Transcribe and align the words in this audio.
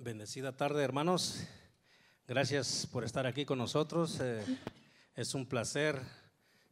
Bendecida 0.00 0.52
tarde, 0.52 0.84
hermanos. 0.84 1.44
Gracias 2.28 2.86
por 2.92 3.02
estar 3.02 3.26
aquí 3.26 3.44
con 3.44 3.58
nosotros. 3.58 4.20
Eh, 4.20 4.44
es 5.16 5.34
un 5.34 5.44
placer 5.44 6.00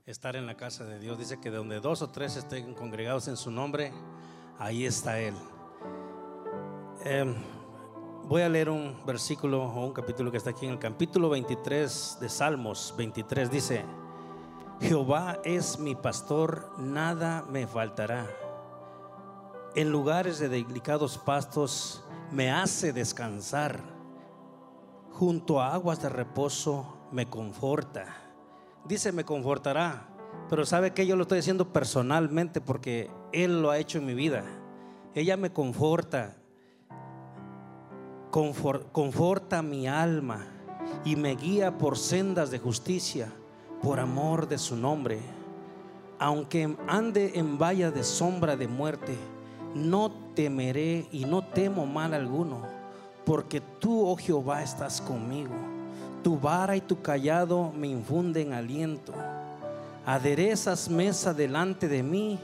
estar 0.07 0.37
en 0.37 0.47
la 0.47 0.57
casa 0.57 0.85
de 0.85 1.01
Dios. 1.01 1.19
Dice 1.19 1.41
que 1.41 1.51
donde 1.51 1.81
dos 1.81 2.03
o 2.03 2.11
tres 2.11 2.37
estén 2.37 2.73
congregados 2.75 3.27
en 3.27 3.37
su 3.37 3.51
nombre, 3.51 3.93
ahí 4.61 4.87
está 4.87 5.19
Él. 5.19 5.35
Eh, 7.05 7.35
voy 8.27 8.43
a 8.43 8.49
leer 8.49 8.71
un 8.71 9.05
versículo 9.05 9.65
o 9.65 9.87
un 9.87 9.93
capítulo 9.93 10.31
que 10.31 10.39
está 10.39 10.51
aquí 10.51 10.67
en 10.67 10.73
el 10.73 10.79
capítulo 10.79 11.29
23 11.29 12.19
de 12.21 12.29
Salmos 12.29 12.95
23. 12.97 13.51
Dice, 13.51 13.85
Jehová 14.81 15.41
es 15.43 15.81
mi 15.81 15.97
pastor, 15.97 16.73
nada 16.79 17.43
me 17.51 17.67
faltará. 17.67 18.29
En 19.75 19.91
lugares 19.91 20.39
de 20.39 20.49
delicados 20.49 21.19
pastos 21.19 22.06
me 22.33 22.51
hace 22.51 22.93
descansar. 22.93 23.81
Junto 25.13 25.61
a 25.61 25.73
aguas 25.73 26.03
de 26.03 26.09
reposo 26.09 26.97
me 27.13 27.27
conforta. 27.27 28.07
Dice, 28.85 29.13
me 29.13 29.25
confortará. 29.25 30.09
Pero 30.49 30.65
sabe 30.65 30.93
que 30.93 31.07
yo 31.07 31.17
lo 31.17 31.23
estoy 31.23 31.39
diciendo 31.39 31.73
personalmente 31.73 32.61
porque 32.61 33.11
Él 33.33 33.63
lo 33.63 33.71
ha 33.71 33.79
hecho 33.79 33.99
en 33.99 34.07
mi 34.07 34.15
vida. 34.15 34.45
Ella 35.15 35.37
me 35.37 35.53
conforta. 35.53 36.37
conforta 38.31 39.63
mi 39.63 39.89
alma 39.89 40.47
y 41.05 41.17
me 41.17 41.35
guía 41.35 41.79
por 41.79 41.97
sendas 41.97 42.51
de 42.51 42.59
justicia, 42.59 43.33
por 43.83 43.99
amor 43.99 44.47
de 44.47 44.59
su 44.59 44.77
nombre. 44.77 45.21
Aunque 46.19 46.77
ande 46.87 47.33
en 47.35 47.59
valla 47.59 47.91
de 47.91 48.05
sombra 48.05 48.57
de 48.57 48.69
muerte, 48.69 49.17
no 49.75 50.26
temeré 50.37 51.09
y 51.11 51.25
no 51.25 51.43
temo 51.43 51.87
mal 51.87 52.15
alguno, 52.15 52.61
porque 53.25 53.61
tú, 53.61 54.07
oh 54.07 54.17
Jehová, 54.17 54.63
estás 54.63 55.01
conmigo. 55.01 55.55
Tu 56.23 56.39
vara 56.39 56.77
y 56.77 56.81
tu 56.81 57.01
callado 57.01 57.73
me 57.73 57.89
infunden 57.89 58.53
aliento. 58.53 59.13
Aderezas 60.05 60.89
mesa 60.89 61.35
delante 61.35 61.89
de 61.89 62.03
mí 62.03 62.39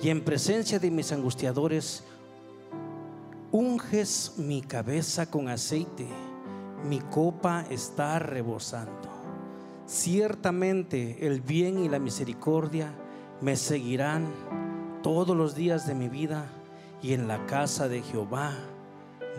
y 0.00 0.10
en 0.10 0.22
presencia 0.22 0.78
de 0.78 0.90
mis 0.90 1.10
angustiadores, 1.10 2.04
unges 3.50 4.34
mi 4.36 4.60
cabeza 4.60 5.28
con 5.28 5.48
aceite, 5.48 6.06
mi 6.88 7.00
copa 7.00 7.64
está 7.70 8.18
rebosando. 8.18 9.08
Ciertamente 9.86 11.26
el 11.26 11.40
bien 11.40 11.82
y 11.82 11.88
la 11.88 11.98
misericordia 11.98 12.92
me 13.40 13.56
seguirán 13.56 14.26
todos 15.02 15.34
los 15.34 15.54
días 15.54 15.86
de 15.86 15.94
mi 15.94 16.08
vida 16.08 16.46
y 17.02 17.12
en 17.12 17.28
la 17.28 17.46
casa 17.46 17.88
de 17.88 18.02
Jehová 18.02 18.52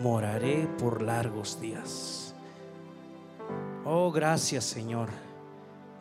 moraré 0.00 0.68
por 0.78 1.02
largos 1.02 1.60
días. 1.60 2.34
Oh, 3.84 4.10
gracias 4.10 4.64
Señor. 4.64 5.08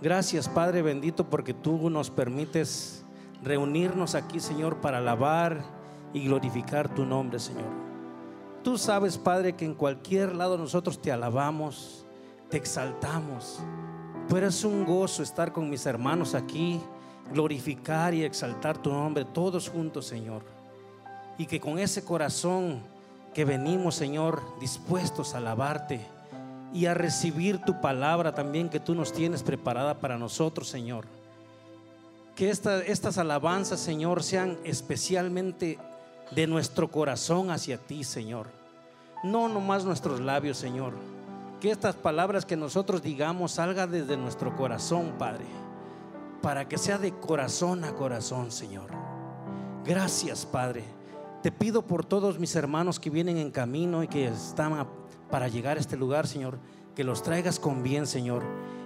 Gracias 0.02 0.48
Padre 0.48 0.82
bendito 0.82 1.30
porque 1.30 1.54
tú 1.54 1.90
nos 1.90 2.10
permites 2.10 3.04
reunirnos 3.44 4.16
aquí 4.16 4.40
Señor 4.40 4.78
para 4.78 5.00
alabar 5.00 5.62
y 6.14 6.26
glorificar 6.26 6.94
tu 6.94 7.06
nombre 7.06 7.40
Señor. 7.40 7.90
Tú 8.64 8.78
sabes 8.78 9.18
Padre 9.18 9.54
que 9.54 9.66
en 9.66 9.74
cualquier 9.74 10.36
lado 10.36 10.58
nosotros 10.58 11.02
te 11.02 11.12
alabamos, 11.12 12.06
te 12.50 12.58
exaltamos. 12.58 13.60
Pero 14.30 14.48
es 14.48 14.64
un 14.64 14.86
gozo 14.86 15.24
estar 15.24 15.52
con 15.52 15.70
mis 15.70 15.86
hermanos 15.86 16.36
aquí, 16.36 16.80
glorificar 17.34 18.14
y 18.14 18.24
exaltar 18.24 18.78
tu 18.78 18.92
nombre 18.92 19.26
todos 19.26 19.68
juntos 19.68 20.06
Señor 20.06 20.59
y 21.40 21.46
que 21.46 21.62
con 21.62 21.80
ese 21.80 22.04
corazón 22.04 22.82
que 23.34 23.46
venimos, 23.46 23.96
Señor, 23.96 24.44
dispuestos 24.60 25.34
a 25.34 25.38
alabarte 25.38 26.02
y 26.74 26.86
a 26.86 26.94
recibir 26.94 27.60
tu 27.60 27.80
palabra 27.80 28.36
también 28.36 28.68
que 28.68 28.82
tú 28.82 28.94
nos 28.94 29.14
tienes 29.14 29.42
preparada 29.42 30.02
para 30.02 30.18
nosotros, 30.18 30.68
Señor. 30.68 31.06
Que 32.36 32.50
estas 32.50 33.18
alabanzas, 33.18 33.80
Señor, 33.80 34.22
sean 34.22 34.58
especialmente 34.66 35.80
de 36.32 36.46
nuestro 36.46 36.92
corazón 36.92 37.52
hacia 37.52 37.78
ti, 37.78 38.04
Señor. 38.04 38.48
No 39.24 39.48
nomás 39.48 39.86
nuestros 39.86 40.20
labios, 40.20 40.58
Señor. 40.58 40.92
Que 41.62 41.72
estas 41.72 41.96
palabras 41.96 42.46
que 42.46 42.58
nosotros 42.58 43.02
digamos 43.02 43.54
salgan 43.54 43.92
desde 43.92 44.18
nuestro 44.18 44.58
corazón, 44.58 45.14
Padre. 45.18 45.46
Para 46.42 46.68
que 46.68 46.78
sea 46.78 46.98
de 46.98 47.14
corazón 47.14 47.86
a 47.86 47.94
corazón, 47.94 48.52
Señor. 48.52 48.90
Gracias, 49.86 50.46
Padre 50.46 50.99
te 51.42 51.52
pido 51.52 51.84
por 51.84 52.06
todos 52.06 52.38
mis 52.40 52.56
hermanos 52.56 53.00
que 53.00 53.10
vienen 53.10 53.38
en 53.38 53.52
camino 53.52 54.04
y 54.04 54.08
que 54.08 54.28
están 54.28 54.88
para 55.30 55.48
llegar 55.48 55.78
a 55.78 55.80
este 55.80 55.96
lugar, 55.96 56.28
Señor, 56.28 56.60
que 56.96 57.04
los 57.04 57.24
traigas 57.24 57.60
con 57.60 57.82
bien, 57.82 58.08
Señor. 58.08 58.44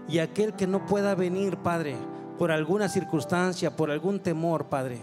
Y 0.07 0.19
aquel 0.19 0.53
que 0.53 0.67
no 0.67 0.85
pueda 0.85 1.15
venir, 1.15 1.57
Padre, 1.57 1.95
por 2.37 2.51
alguna 2.51 2.89
circunstancia, 2.89 3.75
por 3.75 3.89
algún 3.89 4.19
temor, 4.19 4.65
Padre, 4.65 4.99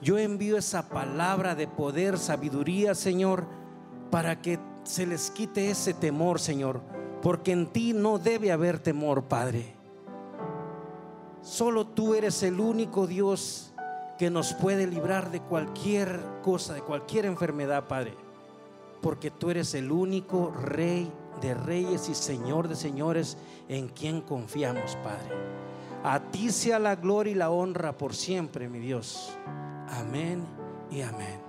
yo 0.00 0.18
envío 0.18 0.56
esa 0.56 0.88
palabra 0.88 1.54
de 1.54 1.66
poder, 1.66 2.18
sabiduría, 2.18 2.94
Señor, 2.94 3.44
para 4.10 4.40
que 4.40 4.60
se 4.84 5.06
les 5.06 5.30
quite 5.30 5.70
ese 5.70 5.94
temor, 5.94 6.38
Señor, 6.38 6.80
porque 7.22 7.52
en 7.52 7.66
ti 7.66 7.92
no 7.92 8.18
debe 8.18 8.52
haber 8.52 8.78
temor, 8.78 9.24
Padre. 9.24 9.74
Solo 11.40 11.86
tú 11.86 12.14
eres 12.14 12.42
el 12.42 12.60
único 12.60 13.06
Dios 13.06 13.73
que 14.18 14.30
nos 14.30 14.54
puede 14.54 14.86
librar 14.86 15.30
de 15.30 15.40
cualquier 15.40 16.20
cosa, 16.42 16.74
de 16.74 16.80
cualquier 16.80 17.26
enfermedad, 17.26 17.88
Padre. 17.88 18.14
Porque 19.00 19.30
tú 19.30 19.50
eres 19.50 19.74
el 19.74 19.92
único 19.92 20.50
Rey 20.50 21.12
de 21.40 21.54
reyes 21.54 22.08
y 22.08 22.14
Señor 22.14 22.68
de 22.68 22.76
señores 22.76 23.36
en 23.68 23.88
quien 23.88 24.20
confiamos, 24.20 24.96
Padre. 25.02 25.34
A 26.04 26.20
ti 26.30 26.50
sea 26.50 26.78
la 26.78 26.96
gloria 26.96 27.32
y 27.32 27.34
la 27.34 27.50
honra 27.50 27.96
por 27.96 28.14
siempre, 28.14 28.68
mi 28.68 28.78
Dios. 28.78 29.32
Amén 29.88 30.44
y 30.90 31.00
amén. 31.00 31.43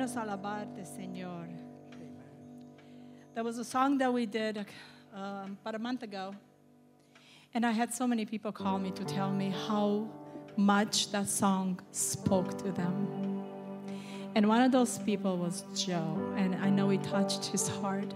Buenos 0.00 0.16
alabarte, 0.16 0.82
Señor. 0.86 1.46
That 3.34 3.44
was 3.44 3.58
a 3.58 3.64
song 3.64 3.98
that 3.98 4.10
we 4.10 4.24
did 4.24 4.64
um, 5.12 5.58
about 5.60 5.74
a 5.74 5.78
month 5.78 6.02
ago. 6.02 6.34
And 7.52 7.66
I 7.66 7.72
had 7.72 7.92
so 7.92 8.06
many 8.06 8.24
people 8.24 8.50
call 8.50 8.78
me 8.78 8.92
to 8.92 9.04
tell 9.04 9.30
me 9.30 9.52
how 9.68 10.08
much 10.56 11.12
that 11.12 11.28
song 11.28 11.80
spoke 11.92 12.56
to 12.62 12.72
them. 12.72 13.44
And 14.34 14.48
one 14.48 14.62
of 14.62 14.72
those 14.72 14.96
people 15.00 15.36
was 15.36 15.64
Joe. 15.76 16.32
And 16.34 16.54
I 16.54 16.70
know 16.70 16.88
it 16.88 17.04
touched 17.04 17.44
his 17.44 17.68
heart. 17.68 18.14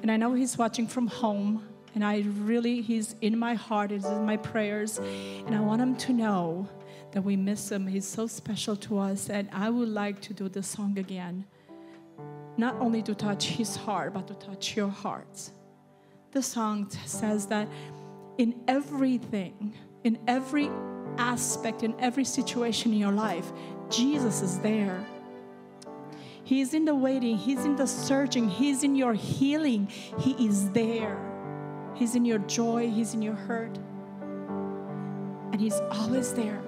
And 0.00 0.10
I 0.10 0.16
know 0.16 0.32
he's 0.32 0.56
watching 0.56 0.86
from 0.86 1.08
home. 1.08 1.68
And 1.94 2.02
I 2.02 2.24
really, 2.46 2.80
he's 2.80 3.14
in 3.20 3.38
my 3.38 3.52
heart, 3.52 3.90
he's 3.90 4.06
in 4.06 4.24
my 4.24 4.38
prayers. 4.38 4.96
And 4.96 5.54
I 5.54 5.60
want 5.60 5.82
him 5.82 5.96
to 5.96 6.14
know 6.14 6.66
that 7.14 7.22
we 7.22 7.36
miss 7.36 7.70
him. 7.70 7.86
He's 7.86 8.06
so 8.06 8.26
special 8.26 8.74
to 8.76 8.98
us. 8.98 9.30
And 9.30 9.48
I 9.52 9.70
would 9.70 9.88
like 9.88 10.20
to 10.22 10.34
do 10.34 10.48
the 10.48 10.64
song 10.64 10.98
again. 10.98 11.44
Not 12.56 12.74
only 12.80 13.02
to 13.02 13.14
touch 13.14 13.46
his 13.46 13.76
heart, 13.76 14.12
but 14.12 14.26
to 14.26 14.34
touch 14.34 14.76
your 14.76 14.88
hearts. 14.88 15.52
The 16.32 16.42
song 16.42 16.90
says 17.06 17.46
that 17.46 17.68
in 18.38 18.60
everything, 18.66 19.74
in 20.02 20.18
every 20.26 20.68
aspect, 21.16 21.84
in 21.84 21.94
every 22.00 22.24
situation 22.24 22.92
in 22.92 22.98
your 22.98 23.12
life, 23.12 23.52
Jesus 23.90 24.42
is 24.42 24.58
there. 24.58 25.06
He's 26.42 26.74
in 26.74 26.84
the 26.84 26.96
waiting, 26.96 27.36
He's 27.36 27.64
in 27.64 27.76
the 27.76 27.86
searching, 27.86 28.48
He's 28.48 28.82
in 28.82 28.96
your 28.96 29.14
healing. 29.14 29.86
He 30.18 30.32
is 30.44 30.68
there. 30.70 31.16
He's 31.94 32.16
in 32.16 32.24
your 32.24 32.38
joy, 32.40 32.90
He's 32.90 33.14
in 33.14 33.22
your 33.22 33.34
hurt. 33.34 33.78
And 35.52 35.60
He's 35.60 35.78
always 35.92 36.32
there. 36.32 36.63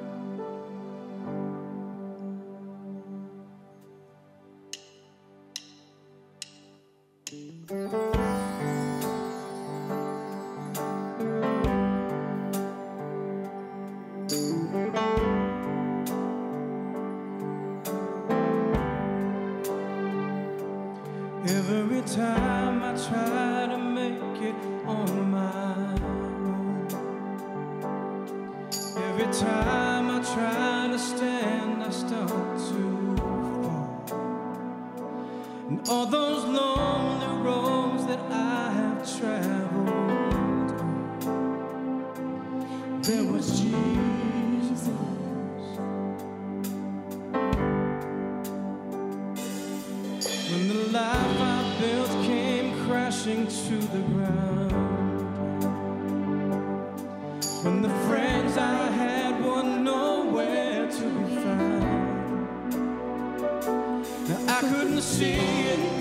Try 23.08 23.66
to 23.68 23.78
make 23.78 24.42
it 24.42 24.56
on 24.86 25.30
my 25.30 25.92
own, 26.02 26.88
every 28.96 29.32
time 29.32 30.10
I 30.10 30.20
try 30.34 30.88
to 30.90 30.98
stand, 30.98 31.82
I 31.84 31.90
start 31.90 32.58
to 32.68 33.16
fall. 33.62 34.18
And 35.68 35.88
all 35.88 36.06
to 53.66 53.78
the 53.78 53.98
ground. 53.98 54.72
When 57.64 57.82
the 57.82 57.88
friends 58.06 58.56
I 58.56 58.86
had 58.92 59.44
were 59.44 59.64
nowhere 59.64 60.88
to 60.88 61.04
be 61.18 61.34
found. 61.34 62.70
Now 64.28 64.56
I 64.56 64.60
couldn't 64.60 65.02
see 65.02 65.40
it 65.72 65.95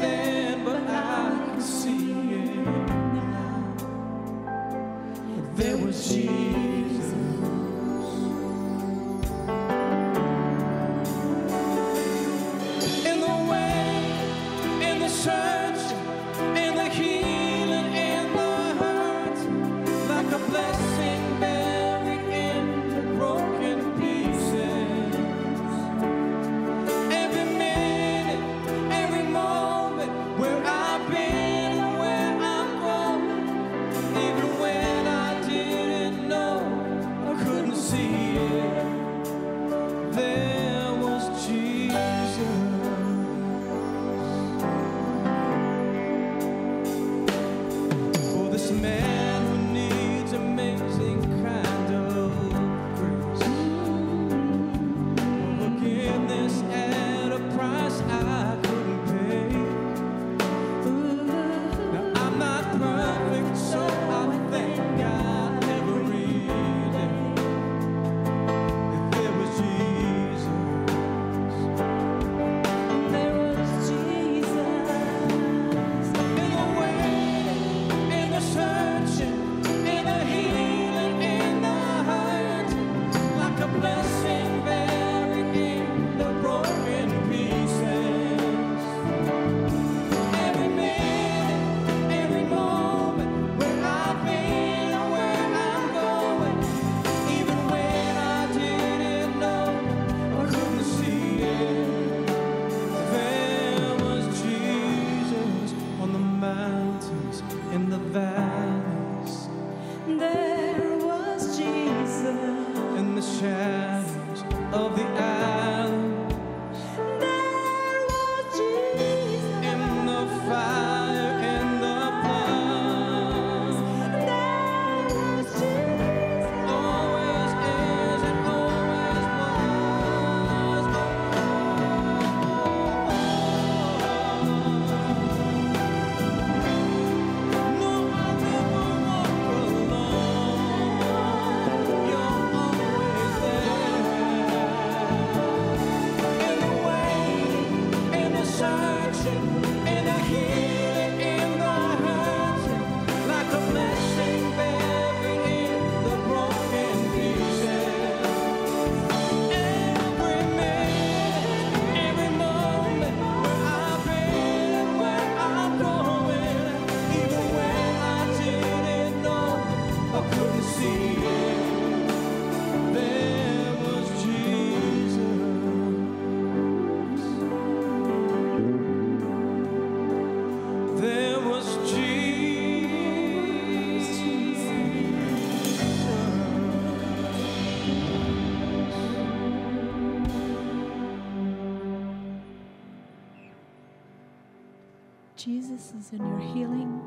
Jesus 195.76 195.94
is 195.94 196.14
in 196.14 196.26
your 196.26 196.40
healing. 196.40 197.02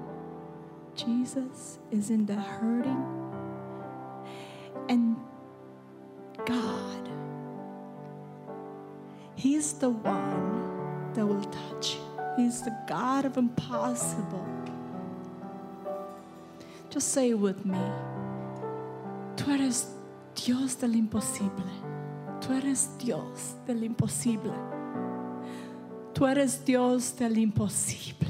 Jesus 0.94 1.78
is 1.90 2.10
in 2.10 2.26
the 2.26 2.34
hurting. 2.34 3.02
And 4.90 5.16
God, 6.44 7.08
He's 9.37 9.72
the 9.72 9.88
one 9.88 11.12
that 11.14 11.25
will 11.25 11.44
touch 11.44 11.94
you. 11.94 12.00
He's 12.37 12.60
the 12.60 12.76
God 12.87 13.25
of 13.25 13.38
impossible. 13.38 14.46
Just 16.90 17.12
say 17.12 17.30
it 17.30 17.38
with 17.38 17.64
me. 17.64 17.80
Tú 19.37 19.48
eres 19.48 19.87
Dios 20.34 20.75
del 20.75 20.90
imposible. 20.90 21.64
Tú 22.42 22.52
eres 22.52 22.88
Dios 22.98 23.54
del 23.66 23.82
imposible. 23.82 24.77
Tú 26.18 26.26
eres 26.26 26.64
Dios 26.64 27.16
del 27.16 27.38
imposible. 27.38 28.28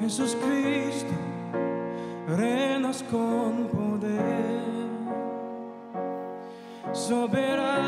Jesús 0.00 0.36
Cristo, 0.44 1.14
con 2.98 3.68
poder, 3.68 4.18
soberano, 6.92 7.79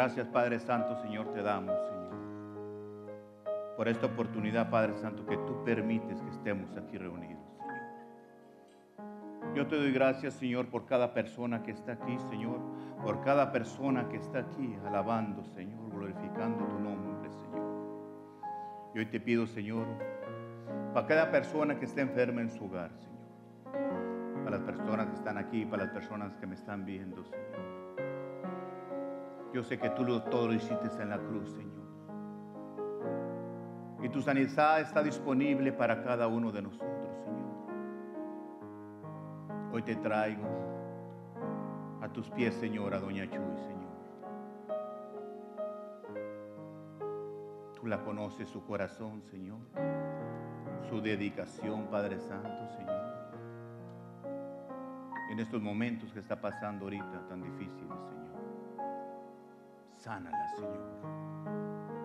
Gracias, 0.00 0.28
Padre 0.28 0.58
Santo, 0.58 0.96
Señor, 1.02 1.30
te 1.34 1.42
damos, 1.42 1.78
Señor. 1.78 2.14
Por 3.76 3.86
esta 3.86 4.06
oportunidad, 4.06 4.70
Padre 4.70 4.94
Santo, 4.94 5.26
que 5.26 5.36
tú 5.36 5.62
permites 5.62 6.22
que 6.22 6.30
estemos 6.30 6.74
aquí 6.74 6.96
reunidos, 6.96 7.44
Señor. 7.58 9.54
Yo 9.54 9.66
te 9.66 9.76
doy 9.76 9.92
gracias, 9.92 10.32
Señor, 10.32 10.68
por 10.68 10.86
cada 10.86 11.12
persona 11.12 11.62
que 11.62 11.72
está 11.72 11.92
aquí, 11.92 12.18
Señor. 12.30 12.60
Por 13.04 13.20
cada 13.20 13.52
persona 13.52 14.08
que 14.08 14.16
está 14.16 14.38
aquí 14.38 14.74
alabando, 14.86 15.44
Señor, 15.44 15.90
glorificando 15.90 16.64
tu 16.64 16.78
nombre, 16.80 17.30
Señor. 17.30 18.40
Y 18.94 19.00
hoy 19.00 19.06
te 19.06 19.20
pido, 19.20 19.46
Señor, 19.46 19.86
para 20.94 21.06
cada 21.06 21.30
persona 21.30 21.78
que 21.78 21.84
esté 21.84 22.00
enferma 22.00 22.40
en 22.40 22.48
su 22.48 22.64
hogar, 22.64 22.90
Señor. 22.96 24.44
Para 24.44 24.56
las 24.56 24.62
personas 24.64 25.08
que 25.08 25.16
están 25.16 25.36
aquí, 25.36 25.66
para 25.66 25.84
las 25.84 25.92
personas 25.92 26.34
que 26.38 26.46
me 26.46 26.54
están 26.54 26.86
viendo, 26.86 27.22
Señor. 27.22 27.79
Yo 29.52 29.64
sé 29.64 29.78
que 29.78 29.90
tú 29.90 30.04
lo, 30.04 30.22
todo 30.22 30.46
lo 30.46 30.54
hiciste 30.54 30.88
en 31.00 31.10
la 31.10 31.18
cruz, 31.18 31.50
Señor. 31.50 31.70
Y 34.02 34.08
tu 34.08 34.22
sanidad 34.22 34.80
está 34.80 35.02
disponible 35.02 35.72
para 35.72 36.02
cada 36.02 36.26
uno 36.28 36.52
de 36.52 36.62
nosotros, 36.62 37.18
Señor. 37.24 37.50
Hoy 39.72 39.82
te 39.82 39.96
traigo 39.96 40.46
a 42.00 42.08
tus 42.08 42.30
pies, 42.30 42.54
Señor, 42.54 42.94
a 42.94 43.00
Doña 43.00 43.28
Chuy, 43.28 43.56
Señor. 43.58 43.90
Tú 47.74 47.86
la 47.86 48.02
conoces, 48.02 48.48
su 48.48 48.64
corazón, 48.64 49.22
Señor. 49.22 49.58
Su 50.88 51.00
dedicación, 51.00 51.88
Padre 51.90 52.18
Santo, 52.20 52.68
Señor. 52.76 52.90
En 55.30 55.40
estos 55.40 55.60
momentos 55.60 56.12
que 56.12 56.20
está 56.20 56.40
pasando 56.40 56.86
ahorita 56.86 57.26
tan 57.28 57.42
difíciles, 57.42 58.00
Señor. 58.08 58.19
Sánala, 60.00 60.48
Señor. 60.56 60.80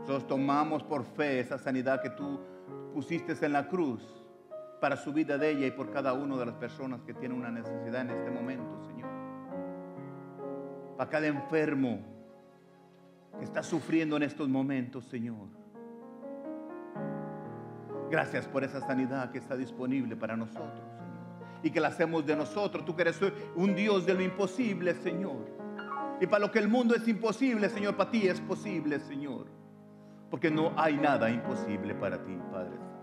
Nosotros 0.02 0.28
tomamos 0.28 0.84
por 0.84 1.06
fe 1.06 1.40
esa 1.40 1.58
sanidad 1.58 2.02
que 2.02 2.10
tú 2.10 2.42
pusiste 2.94 3.34
en 3.46 3.54
la 3.54 3.68
cruz 3.70 4.04
para 4.82 4.98
su 4.98 5.14
vida 5.14 5.38
de 5.38 5.52
ella 5.52 5.68
y 5.68 5.72
por 5.72 5.92
cada 5.92 6.14
una 6.14 6.36
de 6.36 6.46
las 6.46 6.56
personas 6.56 7.02
que 7.02 7.14
tienen 7.14 7.38
una 7.38 7.50
necesidad 7.50 8.02
en 8.02 8.10
este 8.10 8.30
momento, 8.30 8.84
Señor. 8.86 9.10
Para 10.98 11.10
cada 11.10 11.28
enfermo 11.28 12.00
que 13.40 13.46
está 13.46 13.64
sufriendo 13.64 14.18
en 14.18 14.24
estos 14.24 14.50
momentos, 14.50 15.06
Señor. 15.06 15.48
Gracias 18.12 18.46
por 18.46 18.64
esa 18.66 18.82
sanidad 18.82 19.32
que 19.32 19.38
está 19.38 19.56
disponible 19.56 20.18
para 20.18 20.36
nosotros, 20.36 20.84
Señor. 20.98 21.64
Y 21.64 21.72
que 21.72 21.80
la 21.80 21.88
hacemos 21.88 22.26
de 22.26 22.36
nosotros. 22.36 22.84
Tú 22.84 22.94
que 22.94 23.04
eres 23.04 23.20
un 23.56 23.74
Dios 23.74 24.06
de 24.06 24.14
lo 24.14 24.22
imposible, 24.22 24.94
Señor. 24.96 25.65
Y 26.22 26.28
para 26.28 26.46
lo 26.46 26.52
que 26.52 26.60
el 26.60 26.68
mundo 26.68 26.96
es 26.96 27.08
imposible, 27.08 27.70
Señor, 27.70 27.96
para 27.96 28.12
ti 28.12 28.28
es 28.28 28.40
posible, 28.40 29.00
Señor. 29.00 29.48
Porque 30.30 30.50
no 30.50 30.72
hay 30.78 30.98
nada 30.98 31.30
imposible 31.30 31.94
para 31.96 32.24
ti, 32.24 32.38
Padre 32.52 32.78
Santo. 32.78 32.96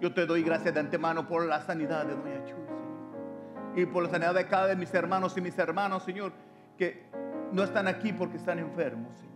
Yo 0.00 0.12
te 0.12 0.26
doy 0.26 0.42
gracias 0.42 0.74
de 0.74 0.80
antemano 0.80 1.26
por 1.26 1.46
la 1.46 1.60
sanidad 1.62 2.06
de 2.06 2.14
Doña 2.14 2.44
Chuy, 2.44 2.64
Señor. 2.66 3.78
Y 3.78 3.86
por 3.86 4.04
la 4.04 4.10
sanidad 4.10 4.34
de 4.34 4.46
cada 4.46 4.68
de 4.68 4.76
mis 4.76 4.92
hermanos 4.94 5.36
y 5.36 5.40
mis 5.40 5.58
hermanos, 5.58 6.02
Señor, 6.04 6.32
que 6.76 7.06
no 7.52 7.62
están 7.62 7.86
aquí 7.86 8.12
porque 8.12 8.36
están 8.36 8.58
enfermos, 8.58 9.14
Señor. 9.16 9.32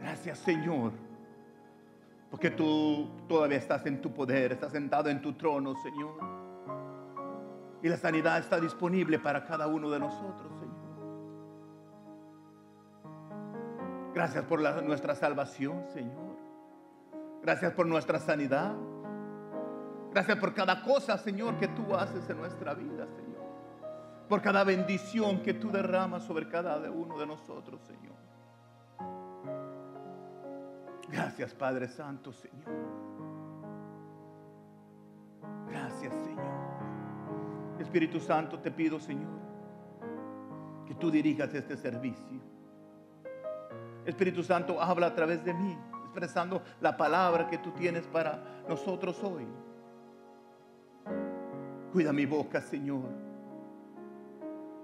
Gracias, 0.00 0.38
Señor. 0.38 0.92
Porque 2.30 2.50
tú 2.50 3.10
todavía 3.28 3.58
estás 3.58 3.84
en 3.86 4.00
tu 4.00 4.12
poder, 4.12 4.52
estás 4.52 4.72
sentado 4.72 5.08
en 5.08 5.20
tu 5.20 5.34
trono, 5.34 5.74
Señor. 5.82 6.41
Y 7.82 7.88
la 7.88 7.96
sanidad 7.96 8.38
está 8.38 8.60
disponible 8.60 9.18
para 9.18 9.44
cada 9.44 9.66
uno 9.66 9.90
de 9.90 9.98
nosotros, 9.98 10.52
Señor. 10.60 10.72
Gracias 14.14 14.44
por 14.44 14.60
nuestra 14.84 15.14
salvación, 15.14 15.84
Señor. 15.92 16.36
Gracias 17.42 17.72
por 17.72 17.86
nuestra 17.86 18.20
sanidad. 18.20 18.74
Gracias 20.12 20.38
por 20.38 20.54
cada 20.54 20.82
cosa, 20.82 21.18
Señor, 21.18 21.56
que 21.56 21.68
tú 21.68 21.94
haces 21.94 22.28
en 22.28 22.36
nuestra 22.36 22.74
vida, 22.74 23.06
Señor. 23.06 23.42
Por 24.28 24.42
cada 24.42 24.62
bendición 24.62 25.42
que 25.42 25.54
tú 25.54 25.70
derramas 25.70 26.22
sobre 26.22 26.48
cada 26.48 26.78
uno 26.90 27.18
de 27.18 27.26
nosotros, 27.26 27.80
Señor. 27.82 28.12
Gracias, 31.08 31.52
Padre 31.54 31.88
Santo, 31.88 32.32
Señor. 32.32 32.70
Gracias, 35.68 36.14
Señor. 36.14 36.71
Espíritu 37.82 38.20
Santo, 38.20 38.58
te 38.58 38.70
pido, 38.70 38.98
Señor, 38.98 39.30
que 40.86 40.94
tú 40.94 41.10
dirijas 41.10 41.52
este 41.52 41.76
servicio. 41.76 42.40
Espíritu 44.04 44.42
Santo, 44.42 44.80
habla 44.80 45.08
a 45.08 45.14
través 45.14 45.44
de 45.44 45.52
mí, 45.52 45.76
expresando 46.04 46.62
la 46.80 46.96
palabra 46.96 47.48
que 47.48 47.58
tú 47.58 47.70
tienes 47.72 48.06
para 48.06 48.62
nosotros 48.68 49.22
hoy. 49.22 49.46
Cuida 51.92 52.12
mi 52.12 52.24
boca, 52.26 52.60
Señor. 52.60 53.10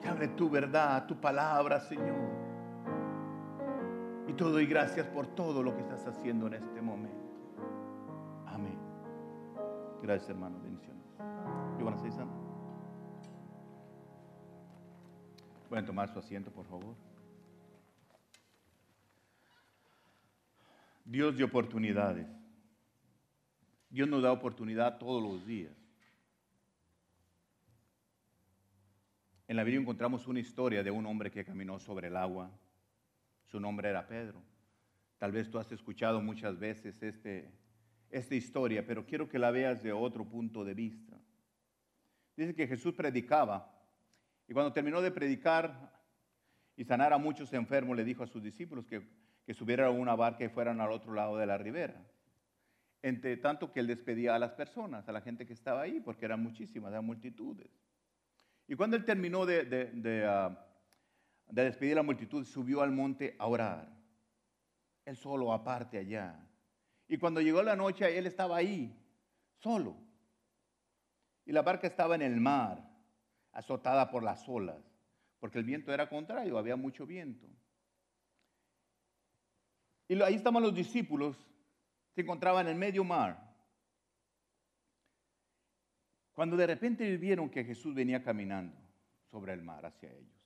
Que 0.01 0.09
hable 0.09 0.29
tu 0.29 0.51
verdad, 0.51 1.07
tu 1.07 1.17
palabra, 1.17 1.81
Señor. 1.81 2.29
Y 4.27 4.33
te 4.33 4.45
doy 4.45 4.67
gracias 4.67 5.07
por 5.07 5.27
todo 5.27 5.63
lo 5.63 5.75
que 5.75 5.81
estás 5.83 6.07
haciendo 6.07 6.47
en 6.49 6.55
este 6.55 6.83
momento. 6.83 7.17
Amén. 8.47 8.79
Gracias, 10.03 10.31
hermano. 10.31 10.59
Bendiciones. 10.63 11.03
Yo, 11.79 12.11
Santo. 12.11 12.48
Pueden 15.69 15.85
tomar 15.85 16.11
su 16.13 16.19
asiento, 16.19 16.51
por 16.51 16.67
favor. 16.67 16.95
Dios 21.05 21.37
de 21.37 21.45
oportunidades. 21.45 22.27
Dios 23.91 24.09
nos 24.09 24.23
da 24.23 24.33
oportunidad 24.33 24.99
todos 24.99 25.23
los 25.23 25.47
días. 25.47 25.75
En 29.47 29.57
la 29.57 29.65
Biblia 29.65 29.81
encontramos 29.81 30.27
una 30.27 30.41
historia 30.41 30.83
de 30.83 30.91
un 30.91 31.07
hombre 31.07 31.31
que 31.31 31.45
caminó 31.45 31.79
sobre 31.79 32.09
el 32.09 32.17
agua. 32.17 32.51
Su 33.47 33.61
nombre 33.61 33.89
era 33.89 34.07
Pedro. 34.07 34.43
Tal 35.19 35.33
vez 35.33 35.51
tú 35.51 35.59
has 35.59 35.73
escuchado 35.73 36.21
muchas 36.21 36.59
veces 36.59 37.03
este, 37.03 37.51
esta 38.11 38.35
historia, 38.35 38.87
pero 38.87 39.07
quiero 39.07 39.29
que 39.29 39.39
la 39.39 39.51
veas 39.51 39.83
de 39.83 39.93
otro 39.93 40.27
punto 40.27 40.65
de 40.65 40.75
vista. 40.75 41.19
Dice 42.37 42.55
que 42.55 42.67
Jesús 42.67 42.95
predicaba 42.95 43.78
y 44.49 44.55
cuando 44.55 44.73
terminó 44.73 45.03
de 45.03 45.11
predicar 45.11 45.93
y 46.75 46.85
sanar 46.85 47.13
a 47.13 47.19
muchos 47.19 47.53
enfermos, 47.53 47.97
le 47.97 48.05
dijo 48.05 48.23
a 48.23 48.27
sus 48.27 48.43
discípulos 48.43 48.87
que, 48.87 49.07
subieran 49.55 49.87
a 49.87 49.91
una 49.91 50.15
barca 50.15 50.45
y 50.45 50.49
fueran 50.49 50.81
al 50.81 50.91
otro 50.91 51.13
lado 51.13 51.37
de 51.37 51.47
la 51.47 51.59
ribera. 51.59 52.03
Entre 53.03 53.37
tanto 53.37 53.73
que 53.73 53.81
él 53.81 53.87
despedía 53.87 54.35
a 54.35 54.39
las 54.39 54.53
personas, 54.53 55.09
a 55.09 55.13
la 55.13 55.21
gente 55.21 55.47
que 55.47 55.53
estaba 55.53 55.83
ahí, 55.83 56.01
porque 56.01 56.25
eran 56.25 56.43
muchísimas, 56.43 56.91
eran 56.91 57.05
multitudes. 57.05 57.71
Y 58.67 58.75
cuando 58.75 58.97
él 58.97 59.05
terminó 59.05 59.47
de, 59.47 59.65
de, 59.65 60.27
ah, 60.27 60.67
de 61.47 61.65
despedir 61.65 61.93
a 61.93 61.97
la 61.97 62.03
multitud, 62.03 62.45
subió 62.45 62.83
al 62.83 62.91
monte 62.91 63.37
a 63.39 63.47
orar. 63.47 63.89
Él 65.05 65.17
solo, 65.17 65.53
aparte 65.53 65.99
allá. 65.99 66.39
Y 67.07 67.17
cuando 67.17 67.41
llegó 67.41 67.63
la 67.63 67.77
noche, 67.77 68.19
él 68.19 68.27
estaba 68.27 68.57
ahí, 68.57 68.95
solo. 69.57 69.97
Y 71.47 71.53
la 71.53 71.63
barca 71.63 71.87
estaba 71.87 72.15
en 72.15 72.23
el 72.23 72.39
mar 72.39 72.88
azotada 73.59 74.09
por 74.09 74.23
las 74.23 74.49
olas, 74.49 74.81
porque 75.41 75.59
el 75.59 75.65
viento 75.65 75.93
era 75.93 76.09
contrario, 76.09 76.59
había 76.59 76.77
mucho 76.77 77.05
viento. 77.05 77.49
Y 80.07 80.23
ahí 80.23 80.37
estaban 80.37 80.63
los 80.63 80.73
discípulos, 80.73 81.37
se 82.15 82.21
encontraban 82.21 82.69
en 82.69 82.79
medio 82.79 83.03
mar. 83.03 83.53
Cuando 86.35 86.57
de 86.57 86.69
repente 86.69 87.17
vieron 87.17 87.51
que 87.51 87.65
Jesús 87.65 87.97
venía 87.97 88.23
caminando 88.23 88.79
sobre 89.25 89.55
el 89.55 89.63
mar 89.63 89.85
hacia 89.85 90.13
ellos. 90.13 90.41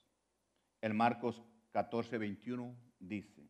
El 0.81 0.95
Marcos 0.95 1.45
14, 1.73 2.17
21 2.17 2.75
dice, 2.99 3.47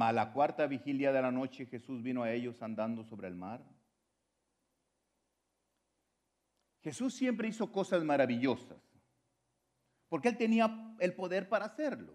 a 0.00 0.12
la 0.12 0.32
cuarta 0.32 0.66
vigilia 0.66 1.12
de 1.12 1.22
la 1.22 1.30
noche 1.30 1.66
Jesús 1.66 2.02
vino 2.02 2.24
a 2.24 2.32
ellos 2.32 2.60
andando 2.62 3.04
sobre 3.04 3.28
el 3.28 3.36
mar 3.36 3.64
Jesús 6.82 7.14
siempre 7.14 7.48
hizo 7.48 7.70
cosas 7.72 8.04
maravillosas, 8.04 8.78
porque 10.08 10.28
Él 10.28 10.36
tenía 10.36 10.94
el 11.00 11.14
poder 11.14 11.48
para 11.48 11.66
hacerlo. 11.66 12.14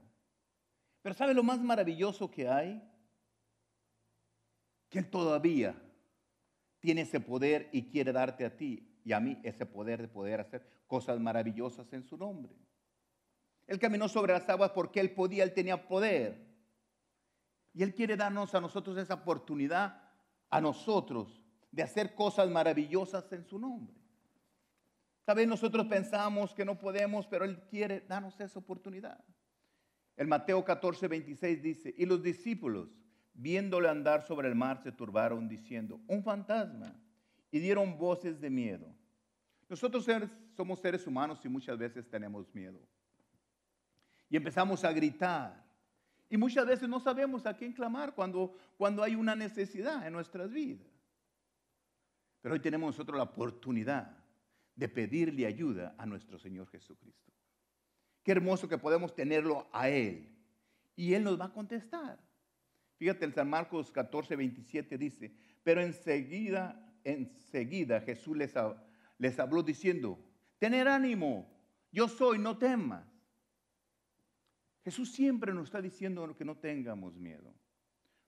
Pero 1.02 1.16
¿sabe 1.16 1.34
lo 1.34 1.44
más 1.44 1.60
maravilloso 1.60 2.32
que 2.32 2.48
hay? 2.48 2.82
Que 4.90 5.00
Él 5.00 5.10
todavía 5.10 5.76
tiene 6.80 7.02
ese 7.02 7.20
poder 7.20 7.70
y 7.72 7.84
quiere 7.84 8.12
darte 8.12 8.46
a 8.46 8.56
ti 8.56 9.00
y 9.04 9.12
a 9.12 9.20
mí 9.20 9.40
ese 9.44 9.66
poder 9.66 10.02
de 10.02 10.08
poder 10.08 10.40
hacer 10.40 10.66
cosas 10.88 11.20
maravillosas 11.20 11.92
en 11.94 12.04
su 12.04 12.18
nombre. 12.18 12.54
Él 13.68 13.80
caminó 13.80 14.08
sobre 14.08 14.34
las 14.34 14.48
aguas 14.50 14.72
porque 14.72 15.00
Él 15.00 15.12
podía, 15.12 15.44
Él 15.44 15.54
tenía 15.54 15.88
poder. 15.88 16.46
Y 17.74 17.84
Él 17.84 17.96
quiere 17.96 18.16
darnos 18.16 18.54
a 18.54 18.62
nosotros 18.62 18.98
esa 18.98 19.16
oportunidad, 19.16 20.10
a 20.50 20.62
nosotros, 20.62 21.42
de 21.72 21.84
hacer 21.84 22.16
cosas 22.16 22.50
maravillosas 22.50 23.32
en 23.32 23.46
su 23.46 23.58
nombre. 23.58 24.03
Tal 25.26 25.48
nosotros 25.48 25.86
pensamos 25.88 26.54
que 26.54 26.66
no 26.66 26.78
podemos, 26.78 27.28
pero 27.28 27.46
Él 27.46 27.58
quiere 27.70 28.02
darnos 28.02 28.40
esa 28.40 28.60
oportunidad. 28.60 29.24
El 30.18 30.28
Mateo 30.28 30.64
14, 30.64 31.08
26 31.08 31.62
dice, 31.62 31.96
y 31.98 32.06
los 32.06 32.22
discípulos, 32.22 32.90
viéndole 33.34 33.90
andar 33.90 34.22
sobre 34.22 34.50
el 34.50 34.56
mar, 34.56 34.82
se 34.84 34.92
turbaron 34.92 35.48
diciendo, 35.48 36.02
un 36.08 36.24
fantasma, 36.24 36.94
y 37.52 37.60
dieron 37.60 37.98
voces 37.98 38.40
de 38.42 38.50
miedo. 38.50 38.94
Nosotros 39.70 40.06
somos 40.56 40.80
seres 40.80 41.08
humanos 41.08 41.40
y 41.44 41.50
muchas 41.50 41.78
veces 41.78 42.08
tenemos 42.10 42.54
miedo. 42.54 42.80
Y 44.30 44.36
empezamos 44.36 44.84
a 44.84 44.92
gritar. 44.92 45.64
Y 46.30 46.38
muchas 46.38 46.66
veces 46.66 46.90
no 46.90 47.00
sabemos 47.00 47.46
a 47.46 47.56
quién 47.56 47.72
clamar 47.72 48.14
cuando, 48.14 48.56
cuando 48.78 49.04
hay 49.04 49.16
una 49.16 49.36
necesidad 49.36 50.06
en 50.06 50.14
nuestras 50.14 50.52
vidas. 50.52 50.88
Pero 52.42 52.56
hoy 52.56 52.60
tenemos 52.60 52.88
nosotros 52.88 53.18
la 53.18 53.24
oportunidad 53.24 54.23
de 54.76 54.90
pedirle 54.90 55.46
ayuda 55.46 55.96
a 55.98 56.06
nuestro 56.06 56.40
Señor 56.40 56.68
Jesucristo. 56.70 57.32
Qué 58.24 58.32
hermoso 58.32 58.68
que 58.68 58.78
podemos 58.78 59.14
tenerlo 59.14 59.68
a 59.72 59.90
Él. 59.90 60.30
Y 60.96 61.14
Él 61.14 61.24
nos 61.24 61.40
va 61.40 61.46
a 61.46 61.54
contestar. 61.54 62.20
Fíjate, 62.98 63.26
el 63.26 63.34
San 63.34 63.50
Marcos 63.50 63.92
14, 63.92 64.36
27 64.36 64.98
dice, 64.98 65.36
pero 65.64 65.82
enseguida, 65.82 66.94
enseguida 67.04 68.02
Jesús 68.02 68.38
les, 68.38 68.54
les 69.18 69.40
habló 69.40 69.62
diciendo, 69.62 70.20
tener 70.58 70.88
ánimo, 70.88 71.50
yo 71.92 72.08
soy, 72.08 72.38
no 72.38 72.58
temas. 72.58 73.06
Jesús 74.84 75.12
siempre 75.12 75.54
nos 75.54 75.66
está 75.66 75.82
diciendo 75.82 76.36
que 76.36 76.46
no 76.46 76.58
tengamos 76.58 77.16
miedo. 77.16 77.54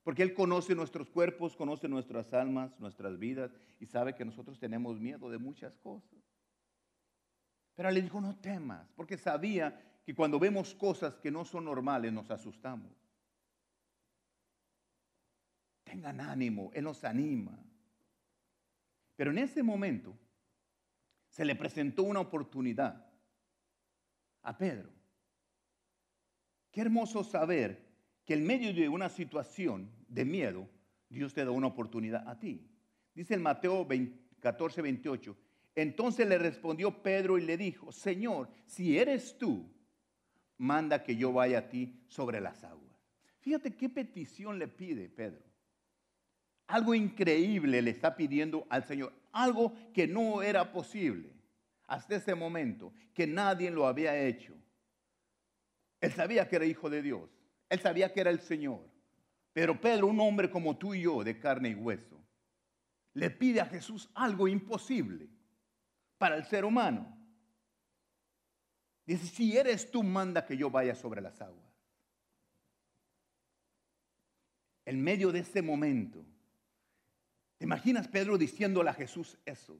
Porque 0.03 0.23
Él 0.23 0.33
conoce 0.33 0.75
nuestros 0.75 1.09
cuerpos, 1.09 1.55
conoce 1.55 1.87
nuestras 1.87 2.33
almas, 2.33 2.79
nuestras 2.79 3.17
vidas 3.17 3.51
y 3.79 3.87
sabe 3.87 4.15
que 4.15 4.23
nosotros 4.23 4.59
tenemos 4.59 4.99
miedo 4.99 5.29
de 5.29 5.37
muchas 5.37 5.77
cosas. 5.79 6.19
Pero 7.75 7.91
le 7.91 8.01
dijo, 8.01 8.21
no 8.21 8.35
temas, 8.37 8.89
porque 8.95 9.17
sabía 9.17 9.99
que 10.05 10.15
cuando 10.15 10.39
vemos 10.39 10.73
cosas 10.73 11.15
que 11.15 11.31
no 11.31 11.43
son 11.43 11.65
normales 11.65 12.13
nos 12.13 12.31
asustamos. 12.31 12.91
Tengan 15.83 16.21
ánimo, 16.21 16.71
Él 16.73 16.85
nos 16.85 17.03
anima. 17.03 17.57
Pero 19.15 19.31
en 19.31 19.39
ese 19.39 19.61
momento 19.63 20.17
se 21.27 21.43
le 21.43 21.55
presentó 21.55 22.03
una 22.03 22.21
oportunidad 22.21 23.05
a 24.41 24.57
Pedro. 24.57 24.89
Qué 26.71 26.81
hermoso 26.81 27.23
saber 27.23 27.85
que 28.25 28.33
en 28.35 28.45
medio 28.45 28.73
de 28.73 28.89
una 28.89 29.09
situación 29.09 29.89
de 30.07 30.25
miedo, 30.25 30.69
Dios 31.09 31.33
te 31.33 31.43
da 31.43 31.51
una 31.51 31.67
oportunidad 31.67 32.27
a 32.27 32.39
ti. 32.39 32.69
Dice 33.13 33.33
el 33.33 33.39
Mateo 33.39 33.87
14, 34.39 34.81
28, 34.81 35.37
entonces 35.75 36.27
le 36.27 36.37
respondió 36.37 37.03
Pedro 37.03 37.37
y 37.37 37.41
le 37.41 37.57
dijo, 37.57 37.91
Señor, 37.91 38.49
si 38.65 38.97
eres 38.97 39.37
tú, 39.37 39.69
manda 40.57 41.03
que 41.03 41.17
yo 41.17 41.33
vaya 41.33 41.59
a 41.59 41.69
ti 41.69 42.01
sobre 42.07 42.39
las 42.39 42.63
aguas. 42.63 42.85
Fíjate 43.41 43.75
qué 43.75 43.89
petición 43.89 44.57
le 44.57 44.69
pide 44.69 45.09
Pedro. 45.09 45.43
Algo 46.67 46.95
increíble 46.95 47.81
le 47.81 47.91
está 47.91 48.15
pidiendo 48.15 48.65
al 48.69 48.85
Señor, 48.85 49.13
algo 49.31 49.73
que 49.93 50.07
no 50.07 50.41
era 50.41 50.71
posible 50.71 51.31
hasta 51.87 52.15
ese 52.15 52.33
momento, 52.33 52.91
que 53.13 53.27
nadie 53.27 53.69
lo 53.69 53.85
había 53.85 54.17
hecho. 54.17 54.55
Él 56.01 56.11
sabía 56.11 56.47
que 56.47 56.55
era 56.55 56.65
hijo 56.65 56.89
de 56.89 57.01
Dios, 57.01 57.29
él 57.69 57.79
sabía 57.79 58.11
que 58.11 58.21
era 58.21 58.31
el 58.31 58.39
Señor. 58.39 58.79
Pero 59.53 59.79
Pedro, 59.79 60.07
un 60.07 60.19
hombre 60.19 60.49
como 60.49 60.77
tú 60.77 60.93
y 60.93 61.01
yo, 61.01 61.23
de 61.23 61.39
carne 61.39 61.69
y 61.69 61.75
hueso, 61.75 62.19
le 63.13 63.29
pide 63.29 63.61
a 63.61 63.65
Jesús 63.65 64.09
algo 64.13 64.47
imposible 64.47 65.29
para 66.17 66.35
el 66.35 66.45
ser 66.45 66.65
humano. 66.65 67.15
Dice, 69.05 69.27
si 69.27 69.55
eres 69.55 69.91
tú, 69.91 70.03
manda 70.03 70.45
que 70.45 70.57
yo 70.57 70.69
vaya 70.69 70.95
sobre 70.95 71.21
las 71.21 71.39
aguas. 71.41 71.65
En 74.85 75.03
medio 75.03 75.31
de 75.31 75.39
ese 75.39 75.61
momento, 75.61 76.25
¿te 77.57 77.65
imaginas 77.65 78.07
Pedro 78.07 78.37
diciéndole 78.37 78.89
a 78.89 78.93
Jesús 78.93 79.37
eso? 79.45 79.79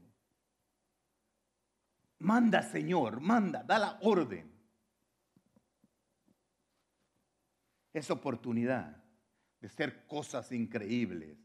Manda, 2.19 2.61
Señor, 2.61 3.19
manda, 3.19 3.63
da 3.63 3.77
la 3.77 3.99
orden. 4.01 4.51
Esa 7.93 8.13
oportunidad 8.13 9.03
de 9.59 9.67
hacer 9.67 10.05
cosas 10.05 10.51
increíbles 10.51 11.37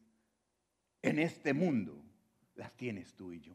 en 1.03 1.19
este 1.19 1.55
mundo, 1.55 2.05
las 2.55 2.75
tienes 2.77 3.15
tú 3.15 3.33
y 3.33 3.41
yo. 3.41 3.55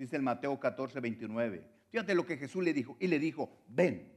Dice 0.00 0.16
el 0.16 0.22
Mateo 0.22 0.58
14, 0.58 0.98
29. 0.98 1.62
Fíjate 1.90 2.14
lo 2.14 2.24
que 2.24 2.38
Jesús 2.38 2.64
le 2.64 2.72
dijo. 2.72 2.96
Y 3.00 3.06
le 3.06 3.18
dijo, 3.18 3.50
ven. 3.68 4.10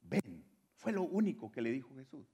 Ven. 0.00 0.44
Fue 0.76 0.92
lo 0.92 1.02
único 1.02 1.50
que 1.50 1.60
le 1.60 1.72
dijo 1.72 1.92
Jesús. 1.96 2.24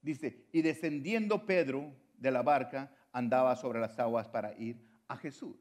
Dice, 0.00 0.46
y 0.52 0.62
descendiendo 0.62 1.46
Pedro 1.46 1.92
de 2.16 2.30
la 2.30 2.42
barca, 2.42 2.94
andaba 3.10 3.56
sobre 3.56 3.80
las 3.80 3.98
aguas 3.98 4.28
para 4.28 4.56
ir 4.56 4.80
a 5.08 5.16
Jesús. 5.16 5.56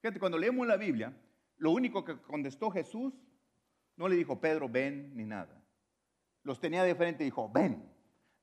Fíjate, 0.00 0.18
cuando 0.18 0.38
leemos 0.38 0.66
la 0.66 0.78
Biblia, 0.78 1.14
lo 1.58 1.72
único 1.72 2.02
que 2.02 2.16
contestó 2.16 2.70
Jesús, 2.70 3.12
no 3.94 4.08
le 4.08 4.16
dijo, 4.16 4.40
Pedro, 4.40 4.70
ven, 4.70 5.14
ni 5.14 5.26
nada. 5.26 5.62
Los 6.44 6.60
tenía 6.60 6.82
de 6.82 6.94
frente 6.94 7.24
y 7.24 7.26
dijo, 7.26 7.50
ven. 7.50 7.92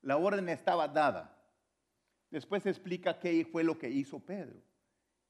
La 0.00 0.16
orden 0.16 0.48
estaba 0.48 0.86
dada. 0.86 1.35
Después 2.30 2.66
explica 2.66 3.18
qué 3.18 3.44
fue 3.44 3.62
lo 3.62 3.78
que 3.78 3.88
hizo 3.88 4.18
Pedro. 4.20 4.60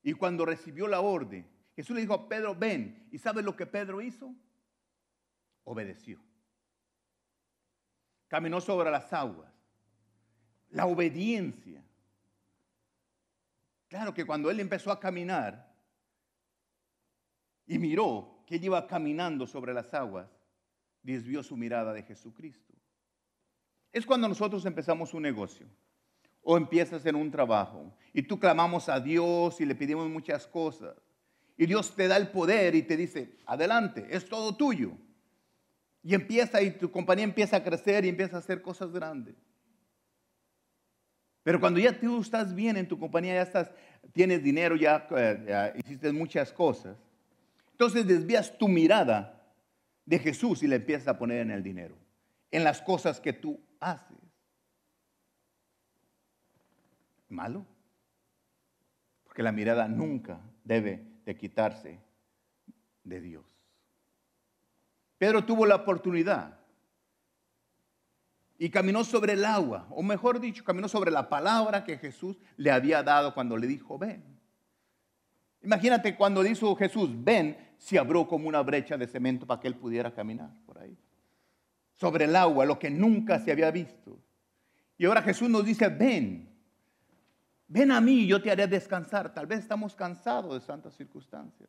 Y 0.03 0.15
cuando 0.15 0.45
recibió 0.45 0.87
la 0.87 1.01
orden, 1.01 1.47
Jesús 1.75 1.95
le 1.95 2.03
dijo 2.03 2.15
a 2.15 2.29
Pedro, 2.29 2.55
ven. 2.55 3.09
¿Y 3.11 3.19
sabe 3.19 3.43
lo 3.43 3.55
que 3.55 3.67
Pedro 3.67 4.01
hizo? 4.01 4.35
Obedeció. 5.65 6.21
Caminó 8.29 8.61
sobre 8.61 8.91
las 8.91 9.13
aguas. 9.13 9.53
La 10.71 10.87
obediencia. 10.87 11.85
Claro 13.89 14.15
que 14.15 14.25
cuando 14.25 14.51
él 14.51 14.59
empezó 14.59 14.91
a 14.91 14.99
caminar 14.99 15.75
y 17.67 17.79
miró 17.79 18.43
que 18.47 18.57
él 18.57 18.65
iba 18.65 18.87
caminando 18.87 19.47
sobre 19.47 19.75
las 19.75 19.93
aguas, 19.93 20.29
desvió 21.03 21.43
su 21.43 21.57
mirada 21.57 21.93
de 21.93 22.03
Jesucristo. 22.03 22.75
Es 23.93 24.05
cuando 24.07 24.29
nosotros 24.29 24.65
empezamos 24.67 25.15
un 25.15 25.23
negocio 25.23 25.69
o 26.49 26.57
empiezas 26.57 27.05
en 27.07 27.17
un 27.17 27.29
trabajo 27.29 27.93
y 28.13 28.23
tú 28.23 28.39
clamamos 28.39 28.89
a 28.89 29.01
Dios 29.01 29.61
y 29.61 29.67
le 29.67 29.75
pedimos 29.75 30.09
muchas 30.09 30.47
cosas 30.47 30.95
y 31.57 31.67
Dios 31.67 31.97
te 31.97 32.07
da 32.07 32.17
el 32.17 32.29
poder 32.29 32.77
y 32.77 32.83
te 32.83 32.97
dice, 32.97 33.37
adelante, 33.47 34.07
es 34.11 34.29
todo 34.29 34.55
tuyo. 34.55 34.93
Y 36.05 36.15
empieza 36.15 36.63
y 36.63 36.71
tu 36.71 36.89
compañía 36.93 37.25
empieza 37.25 37.57
a 37.57 37.65
crecer 37.65 38.05
y 38.05 38.11
empieza 38.11 38.37
a 38.37 38.39
hacer 38.39 38.63
cosas 38.63 38.93
grandes. 38.93 39.35
Pero 41.43 41.59
cuando 41.59 41.81
ya 41.81 41.99
tú 41.99 42.21
estás 42.21 42.55
bien 42.55 42.77
en 42.77 42.87
tu 42.87 42.97
compañía, 42.97 43.35
ya 43.35 43.43
estás, 43.43 43.73
tienes 44.13 44.41
dinero, 44.41 44.77
ya, 44.77 45.09
eh, 45.17 45.45
ya 45.49 45.73
hiciste 45.77 46.13
muchas 46.13 46.53
cosas, 46.53 46.97
entonces 47.73 48.07
desvías 48.07 48.57
tu 48.57 48.69
mirada 48.69 49.53
de 50.05 50.21
Jesús 50.21 50.63
y 50.63 50.69
le 50.69 50.77
empiezas 50.77 51.09
a 51.09 51.19
poner 51.19 51.41
en 51.41 51.51
el 51.51 51.65
dinero, 51.65 51.97
en 52.53 52.63
las 52.63 52.81
cosas 52.81 53.21
que 53.21 53.33
tú 53.33 53.59
haces 53.81 54.26
malo. 57.29 57.67
Porque 59.25 59.43
la 59.43 59.53
mirada 59.53 59.89
nunca 59.89 60.41
debe 60.65 61.05
de 61.25 61.37
quitarse 61.37 62.01
de 63.05 63.21
Dios. 63.21 63.45
Pedro 65.19 65.45
tuvo 65.45 65.67
la 65.67 65.77
oportunidad 65.77 66.59
y 68.59 68.71
caminó 68.71 69.05
sobre 69.05 69.35
el 69.35 69.45
agua, 69.45 69.87
o 69.91 70.03
mejor 70.03 70.41
dicho, 70.41 70.65
caminó 70.65 70.89
sobre 70.89 71.11
la 71.11 71.29
palabra 71.29 71.85
que 71.85 71.99
Jesús 71.99 72.39
le 72.57 72.71
había 72.71 73.03
dado 73.03 73.35
cuando 73.35 73.57
le 73.57 73.67
dijo, 73.67 73.99
ven. 73.99 74.25
Imagínate 75.62 76.17
cuando 76.17 76.43
dijo 76.43 76.75
Jesús, 76.77 77.11
ven, 77.12 77.57
se 77.77 77.99
abrió 77.99 78.27
como 78.27 78.49
una 78.49 78.62
brecha 78.62 78.97
de 78.97 79.07
cemento 79.07 79.47
para 79.47 79.61
que 79.61 79.69
él 79.69 79.75
pudiera 79.75 80.15
caminar 80.15 80.51
por 80.65 80.79
ahí. 80.79 80.97
Sobre 81.95 82.27
el 82.27 82.37
agua, 82.37 82.65
lo 82.65 82.79
que 82.79 82.91
nunca 82.91 83.39
se 83.39 83.53
había 83.53 83.71
visto. 83.71 84.19
Y 84.99 85.07
ahora 85.07 85.23
Jesús 85.23 85.49
nos 85.51 85.65
dice, 85.65 85.89
ven, 85.89 86.56
Ven 87.68 87.90
a 87.90 88.00
mí 88.00 88.20
y 88.20 88.26
yo 88.26 88.40
te 88.40 88.50
haré 88.50 88.66
descansar. 88.66 89.33
Tal 89.35 89.46
vez 89.46 89.61
estamos 89.61 89.94
cansados 89.94 90.61
de 90.61 90.66
tantas 90.66 90.94
circunstancias. 90.94 91.68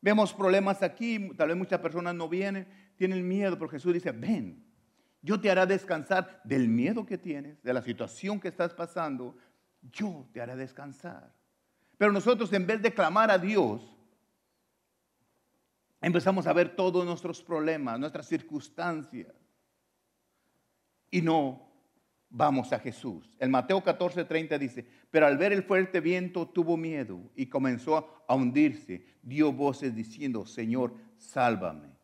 Vemos 0.00 0.32
problemas 0.32 0.82
aquí, 0.82 1.30
tal 1.36 1.48
vez 1.48 1.56
muchas 1.56 1.80
personas 1.80 2.14
no 2.14 2.28
vienen, 2.28 2.66
tienen 2.96 3.26
miedo, 3.26 3.56
pero 3.56 3.70
Jesús 3.70 3.94
dice, 3.94 4.12
ven, 4.12 4.64
yo 5.22 5.40
te 5.40 5.50
haré 5.50 5.66
descansar 5.66 6.40
del 6.44 6.68
miedo 6.68 7.04
que 7.04 7.18
tienes, 7.18 7.62
de 7.62 7.72
la 7.72 7.82
situación 7.82 8.38
que 8.38 8.48
estás 8.48 8.72
pasando, 8.74 9.36
yo 9.90 10.28
te 10.32 10.40
haré 10.40 10.54
descansar. 10.54 11.32
Pero 11.98 12.12
nosotros 12.12 12.52
en 12.52 12.66
vez 12.66 12.82
de 12.82 12.92
clamar 12.92 13.30
a 13.30 13.38
Dios, 13.38 13.96
empezamos 16.00 16.46
a 16.46 16.52
ver 16.52 16.76
todos 16.76 17.04
nuestros 17.04 17.42
problemas, 17.42 17.98
nuestras 17.98 18.26
circunstancias, 18.26 19.34
y 21.10 21.22
no 21.22 21.65
vamos 22.30 22.72
a 22.72 22.78
Jesús. 22.78 23.36
El 23.38 23.50
Mateo 23.50 23.82
14:30 23.82 24.58
dice, 24.58 24.86
pero 25.10 25.26
al 25.26 25.38
ver 25.38 25.52
el 25.52 25.62
fuerte 25.62 26.00
viento 26.00 26.46
tuvo 26.48 26.76
miedo 26.76 27.20
y 27.34 27.46
comenzó 27.46 28.24
a 28.26 28.34
hundirse. 28.34 29.04
Dio 29.22 29.52
voces 29.52 29.94
diciendo, 29.94 30.46
Señor, 30.46 30.94
sálvame. 31.16 31.96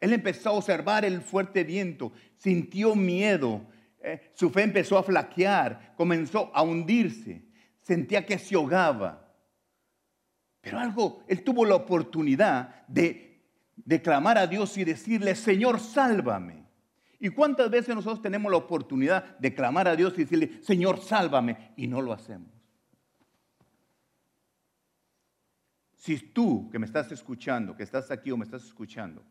Él 0.00 0.12
empezó 0.12 0.50
a 0.50 0.52
observar 0.52 1.04
el 1.04 1.22
fuerte 1.22 1.64
viento, 1.64 2.12
sintió 2.36 2.94
miedo, 2.94 3.66
eh, 4.02 4.32
su 4.34 4.50
fe 4.50 4.62
empezó 4.62 4.98
a 4.98 5.02
flaquear, 5.02 5.94
comenzó 5.96 6.50
a 6.54 6.62
hundirse, 6.62 7.42
sentía 7.80 8.26
que 8.26 8.38
se 8.38 8.54
ahogaba. 8.54 9.34
Pero 10.60 10.78
algo, 10.78 11.24
él 11.26 11.42
tuvo 11.42 11.64
la 11.64 11.74
oportunidad 11.74 12.86
de, 12.86 13.42
de 13.76 14.02
clamar 14.02 14.36
a 14.36 14.46
Dios 14.46 14.76
y 14.76 14.84
decirle, 14.84 15.34
Señor, 15.34 15.80
sálvame. 15.80 16.63
¿Y 17.24 17.30
cuántas 17.30 17.70
veces 17.70 17.94
nosotros 17.94 18.20
tenemos 18.20 18.52
la 18.52 18.58
oportunidad 18.58 19.38
de 19.38 19.54
clamar 19.54 19.88
a 19.88 19.96
Dios 19.96 20.12
y 20.12 20.24
decirle, 20.24 20.62
Señor, 20.62 21.00
sálvame? 21.00 21.72
Y 21.74 21.86
no 21.86 22.02
lo 22.02 22.12
hacemos. 22.12 22.52
Si 25.94 26.18
tú 26.18 26.68
que 26.68 26.78
me 26.78 26.84
estás 26.84 27.10
escuchando, 27.12 27.74
que 27.74 27.82
estás 27.82 28.10
aquí 28.10 28.30
o 28.30 28.36
me 28.36 28.44
estás 28.44 28.64
escuchando, 28.64 29.24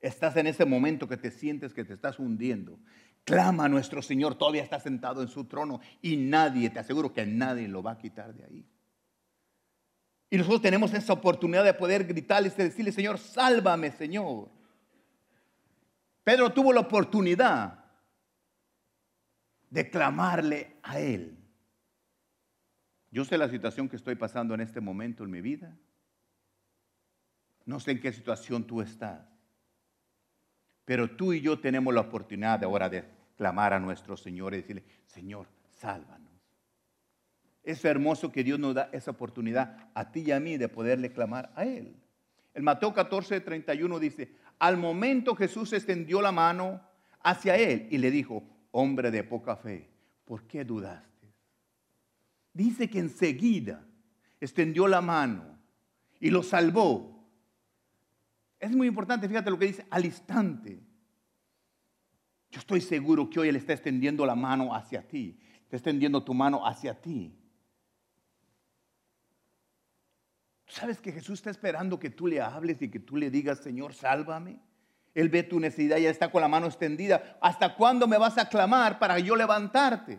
estás 0.00 0.36
en 0.36 0.46
ese 0.46 0.64
momento 0.64 1.08
que 1.08 1.16
te 1.16 1.32
sientes 1.32 1.74
que 1.74 1.84
te 1.84 1.94
estás 1.94 2.20
hundiendo, 2.20 2.78
clama 3.24 3.64
a 3.64 3.68
nuestro 3.68 4.00
Señor, 4.00 4.36
todavía 4.36 4.62
está 4.62 4.78
sentado 4.78 5.22
en 5.22 5.28
su 5.28 5.46
trono 5.46 5.80
y 6.02 6.16
nadie, 6.16 6.70
te 6.70 6.78
aseguro 6.78 7.12
que 7.12 7.26
nadie 7.26 7.66
lo 7.66 7.82
va 7.82 7.90
a 7.90 7.98
quitar 7.98 8.32
de 8.32 8.44
ahí. 8.44 8.66
Y 10.30 10.36
nosotros 10.36 10.62
tenemos 10.62 10.94
esa 10.94 11.14
oportunidad 11.14 11.64
de 11.64 11.74
poder 11.74 12.04
gritarle 12.04 12.52
y 12.56 12.62
decirle, 12.62 12.92
Señor, 12.92 13.18
sálvame, 13.18 13.90
Señor. 13.90 14.54
Pedro 16.24 16.52
tuvo 16.52 16.72
la 16.72 16.80
oportunidad 16.80 17.84
de 19.68 19.90
clamarle 19.90 20.76
a 20.82 20.98
Él. 20.98 21.36
Yo 23.10 23.24
sé 23.24 23.38
la 23.38 23.48
situación 23.48 23.88
que 23.88 23.96
estoy 23.96 24.16
pasando 24.16 24.54
en 24.54 24.60
este 24.60 24.80
momento 24.80 25.22
en 25.22 25.30
mi 25.30 25.40
vida. 25.40 25.76
No 27.66 27.78
sé 27.78 27.92
en 27.92 28.00
qué 28.00 28.12
situación 28.12 28.64
tú 28.66 28.80
estás. 28.80 29.20
Pero 30.84 31.10
tú 31.10 31.32
y 31.32 31.40
yo 31.40 31.60
tenemos 31.60 31.94
la 31.94 32.00
oportunidad 32.00 32.62
ahora 32.64 32.88
de 32.88 33.04
clamar 33.36 33.72
a 33.72 33.80
nuestro 33.80 34.16
Señor 34.16 34.54
y 34.54 34.58
decirle, 34.58 34.84
Señor, 35.06 35.46
sálvanos. 35.72 36.32
Es 37.62 37.84
hermoso 37.84 38.30
que 38.32 38.44
Dios 38.44 38.58
nos 38.58 38.74
da 38.74 38.90
esa 38.92 39.10
oportunidad 39.10 39.88
a 39.94 40.10
ti 40.10 40.20
y 40.26 40.32
a 40.32 40.40
mí 40.40 40.56
de 40.56 40.68
poderle 40.68 41.12
clamar 41.12 41.52
a 41.54 41.64
Él. 41.64 41.96
El 42.52 42.62
Mateo 42.62 42.92
14, 42.92 43.40
31 43.40 43.98
dice, 43.98 44.30
al 44.58 44.76
momento 44.76 45.34
Jesús 45.34 45.72
extendió 45.72 46.20
la 46.22 46.32
mano 46.32 46.80
hacia 47.22 47.56
él 47.56 47.88
y 47.90 47.98
le 47.98 48.10
dijo, 48.10 48.42
hombre 48.70 49.10
de 49.10 49.24
poca 49.24 49.56
fe, 49.56 49.90
¿por 50.24 50.46
qué 50.46 50.64
dudaste? 50.64 51.32
Dice 52.52 52.88
que 52.88 52.98
enseguida 52.98 53.84
extendió 54.40 54.86
la 54.86 55.00
mano 55.00 55.58
y 56.20 56.30
lo 56.30 56.42
salvó. 56.42 57.28
Es 58.58 58.70
muy 58.70 58.86
importante, 58.86 59.28
fíjate 59.28 59.50
lo 59.50 59.58
que 59.58 59.66
dice, 59.66 59.86
al 59.90 60.04
instante. 60.04 60.80
Yo 62.50 62.60
estoy 62.60 62.80
seguro 62.80 63.28
que 63.28 63.40
hoy 63.40 63.48
Él 63.48 63.56
está 63.56 63.72
extendiendo 63.72 64.24
la 64.24 64.36
mano 64.36 64.74
hacia 64.74 65.06
ti, 65.06 65.38
está 65.62 65.76
extendiendo 65.76 66.22
tu 66.22 66.32
mano 66.32 66.66
hacia 66.66 67.00
ti. 67.00 67.36
¿Sabes 70.66 71.00
que 71.00 71.12
Jesús 71.12 71.38
está 71.38 71.50
esperando 71.50 71.98
que 71.98 72.10
tú 72.10 72.26
le 72.26 72.40
hables 72.40 72.80
y 72.80 72.90
que 72.90 73.00
tú 73.00 73.16
le 73.16 73.30
digas, 73.30 73.58
Señor, 73.58 73.94
sálvame? 73.94 74.58
Él 75.14 75.28
ve 75.28 75.42
tu 75.42 75.60
necesidad 75.60 75.98
y 75.98 76.06
está 76.06 76.30
con 76.30 76.40
la 76.40 76.48
mano 76.48 76.66
extendida. 76.66 77.38
¿Hasta 77.40 77.74
cuándo 77.74 78.06
me 78.06 78.18
vas 78.18 78.38
a 78.38 78.48
clamar 78.48 78.98
para 78.98 79.18
yo 79.18 79.36
levantarte? 79.36 80.18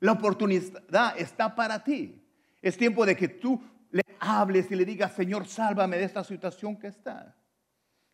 La 0.00 0.12
oportunidad 0.12 1.18
está 1.18 1.54
para 1.54 1.82
ti. 1.82 2.22
Es 2.60 2.76
tiempo 2.76 3.06
de 3.06 3.16
que 3.16 3.28
tú 3.28 3.60
le 3.90 4.04
hables 4.20 4.70
y 4.70 4.76
le 4.76 4.84
digas, 4.84 5.12
Señor, 5.14 5.46
sálvame 5.46 5.96
de 5.96 6.04
esta 6.04 6.22
situación 6.22 6.76
que 6.76 6.88
está. 6.88 7.34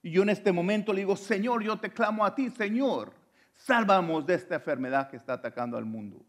Y 0.01 0.13
yo 0.13 0.23
en 0.23 0.31
este 0.31 0.53
momento 0.53 0.93
le 0.93 1.01
digo, 1.01 1.17
Señor, 1.17 1.63
yo 1.63 1.79
te 1.79 1.91
clamo 1.91 2.25
a 2.25 2.35
ti, 2.35 2.51
Señor, 2.51 3.13
sálvanos 3.55 4.25
de 4.27 4.35
esta 4.35 4.55
enfermedad 4.55 5.11
que 5.11 5.17
está 5.17 5.35
atacando 5.35 5.77
al 5.77 5.85
mundo. 5.85 6.25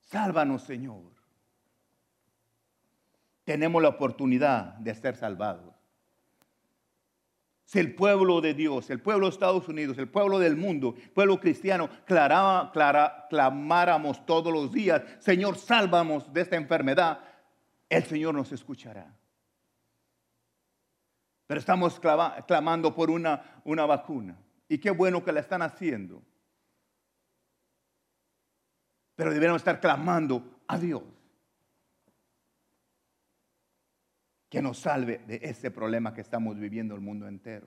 Sálvanos, 0.00 0.62
Señor 0.64 1.21
tenemos 3.44 3.82
la 3.82 3.88
oportunidad 3.88 4.74
de 4.74 4.94
ser 4.94 5.16
salvados. 5.16 5.74
Si 7.64 7.78
el 7.78 7.94
pueblo 7.94 8.42
de 8.42 8.52
Dios, 8.52 8.90
el 8.90 9.00
pueblo 9.00 9.26
de 9.26 9.32
Estados 9.32 9.66
Unidos, 9.66 9.96
el 9.96 10.08
pueblo 10.08 10.38
del 10.38 10.56
mundo, 10.56 10.94
el 10.96 11.10
pueblo 11.10 11.40
cristiano, 11.40 11.88
clamáramos 12.04 14.26
todos 14.26 14.52
los 14.52 14.72
días, 14.72 15.02
Señor, 15.20 15.56
sálvamos 15.56 16.30
de 16.32 16.42
esta 16.42 16.56
enfermedad, 16.56 17.20
el 17.88 18.04
Señor 18.04 18.34
nos 18.34 18.52
escuchará. 18.52 19.16
Pero 21.46 21.60
estamos 21.60 21.98
clamando 21.98 22.94
por 22.94 23.10
una, 23.10 23.62
una 23.64 23.86
vacuna. 23.86 24.36
Y 24.68 24.78
qué 24.78 24.90
bueno 24.90 25.24
que 25.24 25.32
la 25.32 25.40
están 25.40 25.62
haciendo. 25.62 26.22
Pero 29.16 29.32
debemos 29.32 29.60
estar 29.60 29.80
clamando 29.80 30.60
a 30.66 30.78
Dios. 30.78 31.02
Que 34.52 34.60
nos 34.60 34.80
salve 34.80 35.16
de 35.26 35.40
ese 35.42 35.70
problema 35.70 36.12
que 36.12 36.20
estamos 36.20 36.58
viviendo 36.58 36.94
el 36.94 37.00
mundo 37.00 37.26
entero. 37.26 37.66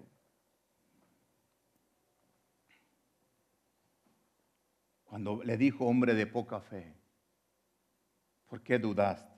Cuando 5.03 5.43
le 5.43 5.57
dijo 5.57 5.87
hombre 5.87 6.13
de 6.13 6.27
poca 6.27 6.61
fe, 6.61 6.93
¿por 8.45 8.61
qué 8.61 8.77
dudaste? 8.77 9.33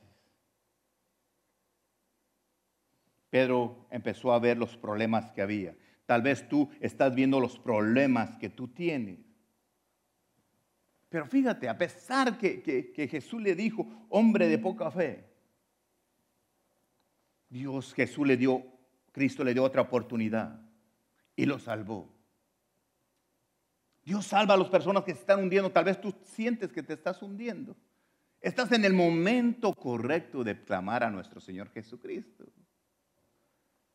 Pedro 3.29 3.87
empezó 3.91 4.33
a 4.33 4.39
ver 4.39 4.57
los 4.57 4.75
problemas 4.75 5.31
que 5.31 5.41
había. 5.41 5.73
Tal 6.05 6.21
vez 6.21 6.49
tú 6.49 6.69
estás 6.81 7.15
viendo 7.15 7.39
los 7.39 7.57
problemas 7.57 8.35
que 8.39 8.49
tú 8.49 8.67
tienes. 8.67 9.19
Pero 11.07 11.25
fíjate, 11.25 11.69
a 11.69 11.77
pesar 11.77 12.37
que, 12.37 13.07
Jesús 13.09 13.41
le 13.41 13.55
dijo, 13.55 13.87
hombre 14.09 14.49
de 14.49 14.57
poca 14.57 14.91
fe, 14.91 15.36
Dios 17.49 17.93
Jesús 17.93 18.27
le 18.27 18.37
dio, 18.37 18.65
Cristo 19.11 19.43
le 19.43 19.53
dio 19.53 19.63
otra 19.63 19.81
oportunidad 19.81 20.59
y 21.35 21.45
lo 21.45 21.59
salvó. 21.59 22.13
Dios 24.03 24.25
salva 24.25 24.53
a 24.53 24.57
las 24.57 24.69
personas 24.69 25.03
que 25.03 25.13
se 25.13 25.19
están 25.19 25.41
hundiendo. 25.41 25.69
Tal 25.69 25.83
vez 25.83 25.99
tú 25.99 26.15
sientes 26.23 26.71
que 26.71 26.81
te 26.81 26.93
estás 26.93 27.21
hundiendo. 27.21 27.75
Estás 28.39 28.71
en 28.71 28.85
el 28.85 28.93
momento 28.93 29.73
correcto 29.73 30.43
de 30.43 30.63
clamar 30.63 31.03
a 31.03 31.09
nuestro 31.09 31.41
Señor 31.41 31.69
Jesucristo. 31.71 32.45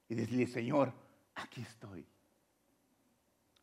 Y 0.09 0.15
decirle, 0.15 0.47
Señor, 0.47 0.93
aquí 1.35 1.63
estoy. 1.63 2.07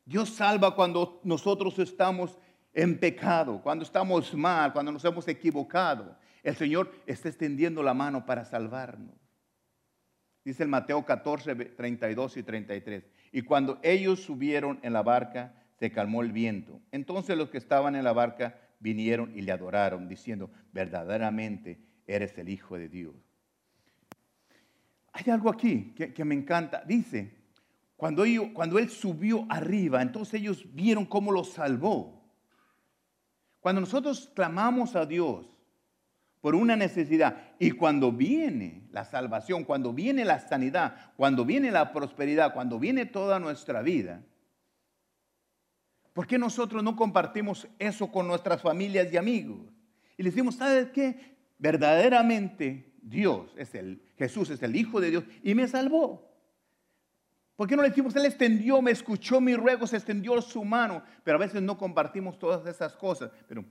Dios 0.06 0.30
salva 0.30 0.74
cuando 0.74 1.22
nosotros 1.24 1.78
estamos 1.78 2.40
en 2.74 3.00
pecado, 3.00 3.62
cuando 3.62 3.84
estamos 3.84 4.34
mal, 4.34 4.74
cuando 4.74 4.92
nos 4.92 5.06
hemos 5.06 5.28
equivocado. 5.28 6.18
El 6.42 6.56
Señor 6.56 6.92
está 7.06 7.30
extendiendo 7.30 7.84
la 7.84 7.94
mano 7.94 8.26
para 8.26 8.44
salvarnos. 8.44 9.29
Dice 10.44 10.64
el 10.64 10.70
Mateo 10.70 11.06
14, 11.06 11.56
32 11.56 12.38
y 12.38 12.44
33. 12.44 13.04
Y 13.32 13.42
cuando 13.42 13.80
ellos 13.84 14.22
subieron 14.22 14.80
en 14.82 14.94
la 14.94 15.04
barca, 15.04 15.54
se 15.80 15.92
calmó 15.92 16.22
el 16.22 16.32
viento. 16.32 16.82
Entonces 16.92 17.38
los 17.38 17.50
que 17.50 17.58
estaban 17.58 17.96
en 17.96 18.04
la 18.04 18.14
barca 18.14 18.60
vinieron 18.80 19.32
y 19.36 19.42
le 19.42 19.52
adoraron, 19.52 20.08
diciendo, 20.08 20.50
verdaderamente 20.72 21.80
eres 22.08 22.38
el 22.38 22.50
Hijo 22.50 22.78
de 22.78 22.90
Dios. 22.90 23.16
Hay 25.14 25.32
algo 25.32 25.50
aquí 25.50 25.94
que, 25.96 26.26
me 26.26 26.36
encanta. 26.36 26.84
Dice, 26.86 27.34
cuando, 27.98 28.24
cuando 28.54 28.80
él 28.80 28.90
subió 28.90 29.46
arriba, 29.50 30.02
entonces 30.02 30.36
ellos 30.36 30.66
vieron 30.74 31.06
cómo 31.06 31.32
lo 31.32 31.44
salvó. 31.44 32.20
Cuando 33.60 33.82
nosotros 33.82 34.32
clamamos 34.34 34.96
a 34.96 35.06
Dios, 35.06 35.46
por 36.42 36.56
una 36.56 36.76
necesidad. 36.76 37.54
Y 37.60 37.72
cuando 37.72 38.12
viene 38.12 38.88
la 38.92 39.06
salvación, 39.06 39.64
cuando 39.64 39.94
viene 39.94 40.26
la 40.26 40.40
sanidad, 40.40 41.14
cuando 41.18 41.46
viene 41.46 41.72
la 41.72 41.92
prosperidad, 41.92 42.54
cuando 42.54 42.80
viene 42.80 43.06
toda 43.06 43.40
nuestra 43.40 43.82
vida, 43.82 44.24
¿por 46.14 46.28
qué 46.28 46.38
nosotros 46.38 46.84
no 46.84 46.96
compartimos 46.96 47.68
eso 47.78 48.12
con 48.12 48.28
nuestras 48.28 48.62
familias 48.62 49.12
y 49.12 49.18
amigos? 49.18 49.60
Y 50.18 50.24
le 50.24 50.30
decimos, 50.30 50.56
¿sabes 50.56 50.90
qué? 50.90 51.38
Verdaderamente 51.58 52.94
Dios 53.02 53.54
es 53.58 53.76
el, 53.76 54.02
Jesús 54.18 54.50
es 54.50 54.62
el 54.64 54.76
Hijo 54.76 55.02
de 55.02 55.12
Dios 55.12 55.24
y 55.44 55.56
me 55.56 55.68
salvó. 55.68 56.30
¿Por 57.60 57.68
qué 57.68 57.76
no 57.76 57.82
le 57.82 57.90
decimos, 57.90 58.16
Él 58.16 58.26
extendió, 58.26 58.82
me 58.82 58.92
escuchó 58.92 59.42
mi 59.42 59.54
ruego, 59.54 59.86
se 59.86 59.98
extendió 59.98 60.42
su 60.42 60.64
mano? 60.64 61.04
Pero 61.26 61.36
a 61.36 61.42
veces 61.42 61.62
no 61.62 61.78
compartimos 61.78 62.40
todas 62.40 62.66
esas 62.66 62.96
cosas. 62.96 63.32
Pero 63.50 63.66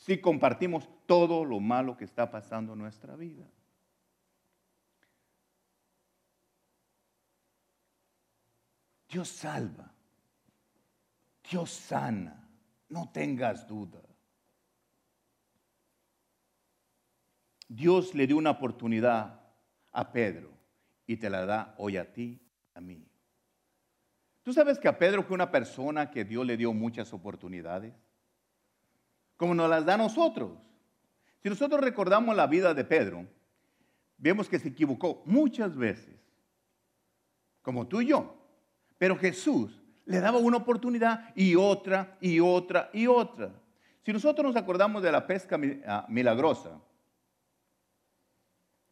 si 0.00 0.18
compartimos 0.18 0.88
todo 1.04 1.44
lo 1.44 1.60
malo 1.60 1.94
que 1.94 2.04
está 2.04 2.30
pasando 2.30 2.72
en 2.72 2.78
nuestra 2.78 3.16
vida. 3.16 3.46
Dios 9.06 9.28
salva, 9.28 9.92
Dios 11.50 11.70
sana, 11.70 12.36
No 12.88 13.08
tengas 13.12 13.68
duda. 13.68 14.00
Dios 17.68 18.16
le 18.16 18.26
dio 18.26 18.36
una 18.36 18.50
oportunidad 18.50 19.40
a 19.92 20.12
Pedro 20.12 20.50
y 21.06 21.18
te 21.18 21.30
la 21.30 21.46
da 21.46 21.74
hoy 21.78 21.98
a 21.98 22.12
ti, 22.12 22.40
a 22.74 22.80
mí. 22.80 23.06
¿Tú 24.42 24.52
sabes 24.52 24.80
que 24.80 24.88
a 24.88 24.98
Pedro 24.98 25.22
fue 25.22 25.34
una 25.34 25.52
persona 25.52 26.10
que 26.10 26.24
Dios 26.24 26.44
le 26.44 26.56
dio 26.56 26.72
muchas 26.72 27.12
oportunidades? 27.12 27.94
Como 29.40 29.54
nos 29.54 29.70
las 29.70 29.86
da 29.86 29.94
a 29.94 29.96
nosotros. 29.96 30.50
Si 31.42 31.48
nosotros 31.48 31.80
recordamos 31.80 32.36
la 32.36 32.46
vida 32.46 32.74
de 32.74 32.84
Pedro, 32.84 33.26
vemos 34.18 34.50
que 34.50 34.58
se 34.58 34.68
equivocó 34.68 35.22
muchas 35.24 35.74
veces, 35.74 36.14
como 37.62 37.88
tú 37.88 38.02
y 38.02 38.08
yo. 38.08 38.36
Pero 38.98 39.16
Jesús 39.16 39.82
le 40.04 40.20
daba 40.20 40.36
una 40.36 40.58
oportunidad 40.58 41.34
y 41.34 41.56
otra 41.56 42.18
y 42.20 42.38
otra 42.38 42.90
y 42.92 43.06
otra. 43.06 43.50
Si 44.04 44.12
nosotros 44.12 44.46
nos 44.46 44.62
acordamos 44.62 45.02
de 45.02 45.10
la 45.10 45.26
pesca 45.26 45.58
ah, 45.86 46.04
milagrosa, 46.10 46.78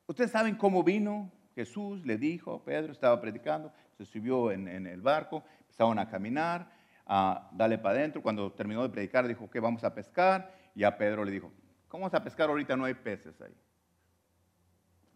ustedes 0.07 0.31
saben 0.31 0.55
cómo 0.55 0.83
vino 0.83 1.31
Jesús, 1.55 2.07
le 2.07 2.17
dijo, 2.17 2.65
Pedro 2.65 2.93
estaba 2.93 3.21
predicando, 3.21 3.71
se 3.99 4.07
subió 4.07 4.51
en, 4.51 4.87
el 4.87 5.03
barco, 5.03 5.45
empezaron 5.61 5.99
a 5.99 6.09
caminar, 6.09 6.73
a 7.09 7.49
darle 7.53 7.79
para 7.79 7.99
adentro. 7.99 8.23
Cuando 8.23 8.53
terminó 8.53 8.83
de 8.83 8.91
predicar, 8.91 9.27
dijo 9.27 9.51
que 9.51 9.59
vamos 9.59 9.83
a 9.83 9.95
pescar. 9.95 10.55
Y 10.75 10.85
a 10.85 10.97
Pedro 10.97 11.25
le 11.25 11.33
dijo, 11.33 11.51
¿cómo 11.89 12.03
vamos 12.03 12.15
a 12.15 12.23
pescar 12.23 12.51
ahorita? 12.51 12.77
No 12.77 12.85
hay 12.85 12.95
peces 12.95 13.41
ahí. 13.41 13.55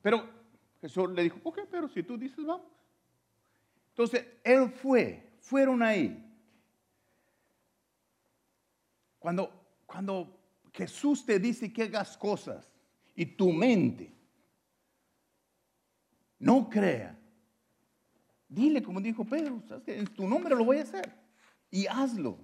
Pero 0.01 0.29
Jesús 0.81 1.11
le 1.11 1.23
dijo, 1.23 1.39
ok, 1.45 1.61
pero 1.71 1.87
si 1.89 2.03
tú 2.03 2.17
dices, 2.17 2.45
vamos. 2.45 2.67
Entonces, 3.91 4.27
él 4.43 4.71
fue, 4.71 5.35
fueron 5.39 5.83
ahí. 5.83 6.29
Cuando, 9.19 9.53
cuando 9.87 10.41
Jesús 10.73 11.25
te 11.25 11.39
dice 11.39 11.73
que 11.73 11.85
hagas 11.85 12.17
cosas 12.17 12.73
y 13.15 13.27
tu 13.27 13.53
mente 13.53 14.13
no 16.39 16.69
crea, 16.69 17.17
dile 18.49 18.83
como 18.83 19.01
dijo 19.01 19.25
Pedro, 19.25 19.63
¿sabes 19.69 19.87
en 19.87 20.07
tu 20.07 20.27
nombre 20.27 20.57
lo 20.57 20.65
voy 20.65 20.79
a 20.79 20.83
hacer 20.83 21.22
y 21.73 21.87
hazlo. 21.89 22.39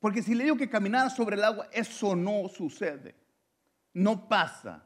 Porque 0.00 0.22
si 0.22 0.34
le 0.34 0.44
digo 0.44 0.56
que 0.56 0.68
caminara 0.68 1.08
sobre 1.08 1.36
el 1.36 1.44
agua, 1.44 1.68
eso 1.72 2.16
no 2.16 2.48
sucede, 2.48 3.14
no 3.94 4.28
pasa, 4.28 4.84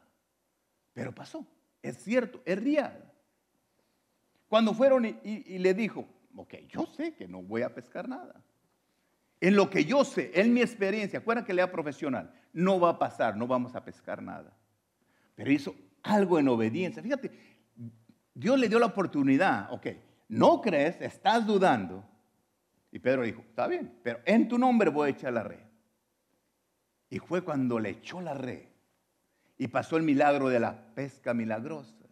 pero 0.93 1.13
pasó, 1.13 1.45
es 1.81 1.97
cierto, 2.03 2.41
es 2.45 2.61
real. 2.61 3.11
Cuando 4.47 4.73
fueron 4.73 5.05
y, 5.05 5.57
le 5.57 5.73
dijo, 5.73 6.07
ok, 6.35 6.53
yo 6.69 6.85
sé 6.85 7.15
que 7.15 7.27
no 7.27 7.41
voy 7.41 7.63
a 7.63 7.73
pescar 7.73 8.07
nada. 8.07 8.41
En 9.41 9.55
lo 9.55 9.69
que 9.69 9.85
yo 9.85 10.05
sé, 10.05 10.31
en 10.35 10.53
mi 10.53 10.61
experiencia, 10.61 11.19
acuérdense 11.19 11.47
que 11.47 11.53
lea 11.53 11.71
profesional, 11.71 12.33
no 12.53 12.79
va 12.79 12.91
a 12.91 12.99
pasar, 12.99 13.35
no 13.35 13.47
vamos 13.47 13.75
a 13.75 13.83
pescar 13.83 14.21
nada. 14.21 14.55
Pero 15.35 15.51
hizo 15.51 15.75
algo 16.03 16.39
en 16.39 16.47
obediencia. 16.47 17.01
Fíjate, 17.01 17.31
Dios 18.33 18.59
le 18.59 18.69
dio 18.69 18.79
la 18.79 18.85
oportunidad, 18.87 19.71
ok, 19.71 19.87
no 20.27 20.61
crees, 20.61 20.99
estás 21.01 21.45
dudando. 21.45 22.03
Y 22.91 22.99
Pedro 22.99 23.23
dijo, 23.23 23.41
está 23.41 23.67
bien, 23.67 23.99
pero 24.03 24.19
en 24.25 24.47
tu 24.47 24.57
nombre 24.57 24.89
voy 24.89 25.07
a 25.07 25.11
echar 25.11 25.33
la 25.33 25.43
red. 25.43 25.59
Y 27.09 27.19
fue 27.19 27.43
cuando 27.43 27.79
le 27.79 27.89
echó 27.89 28.21
la 28.21 28.33
red 28.33 28.67
y 29.57 29.67
pasó 29.67 29.97
el 29.97 30.03
milagro 30.03 30.49
de 30.49 30.59
la 30.59 30.93
pesca 30.95 31.33
milagrosa. 31.33 32.05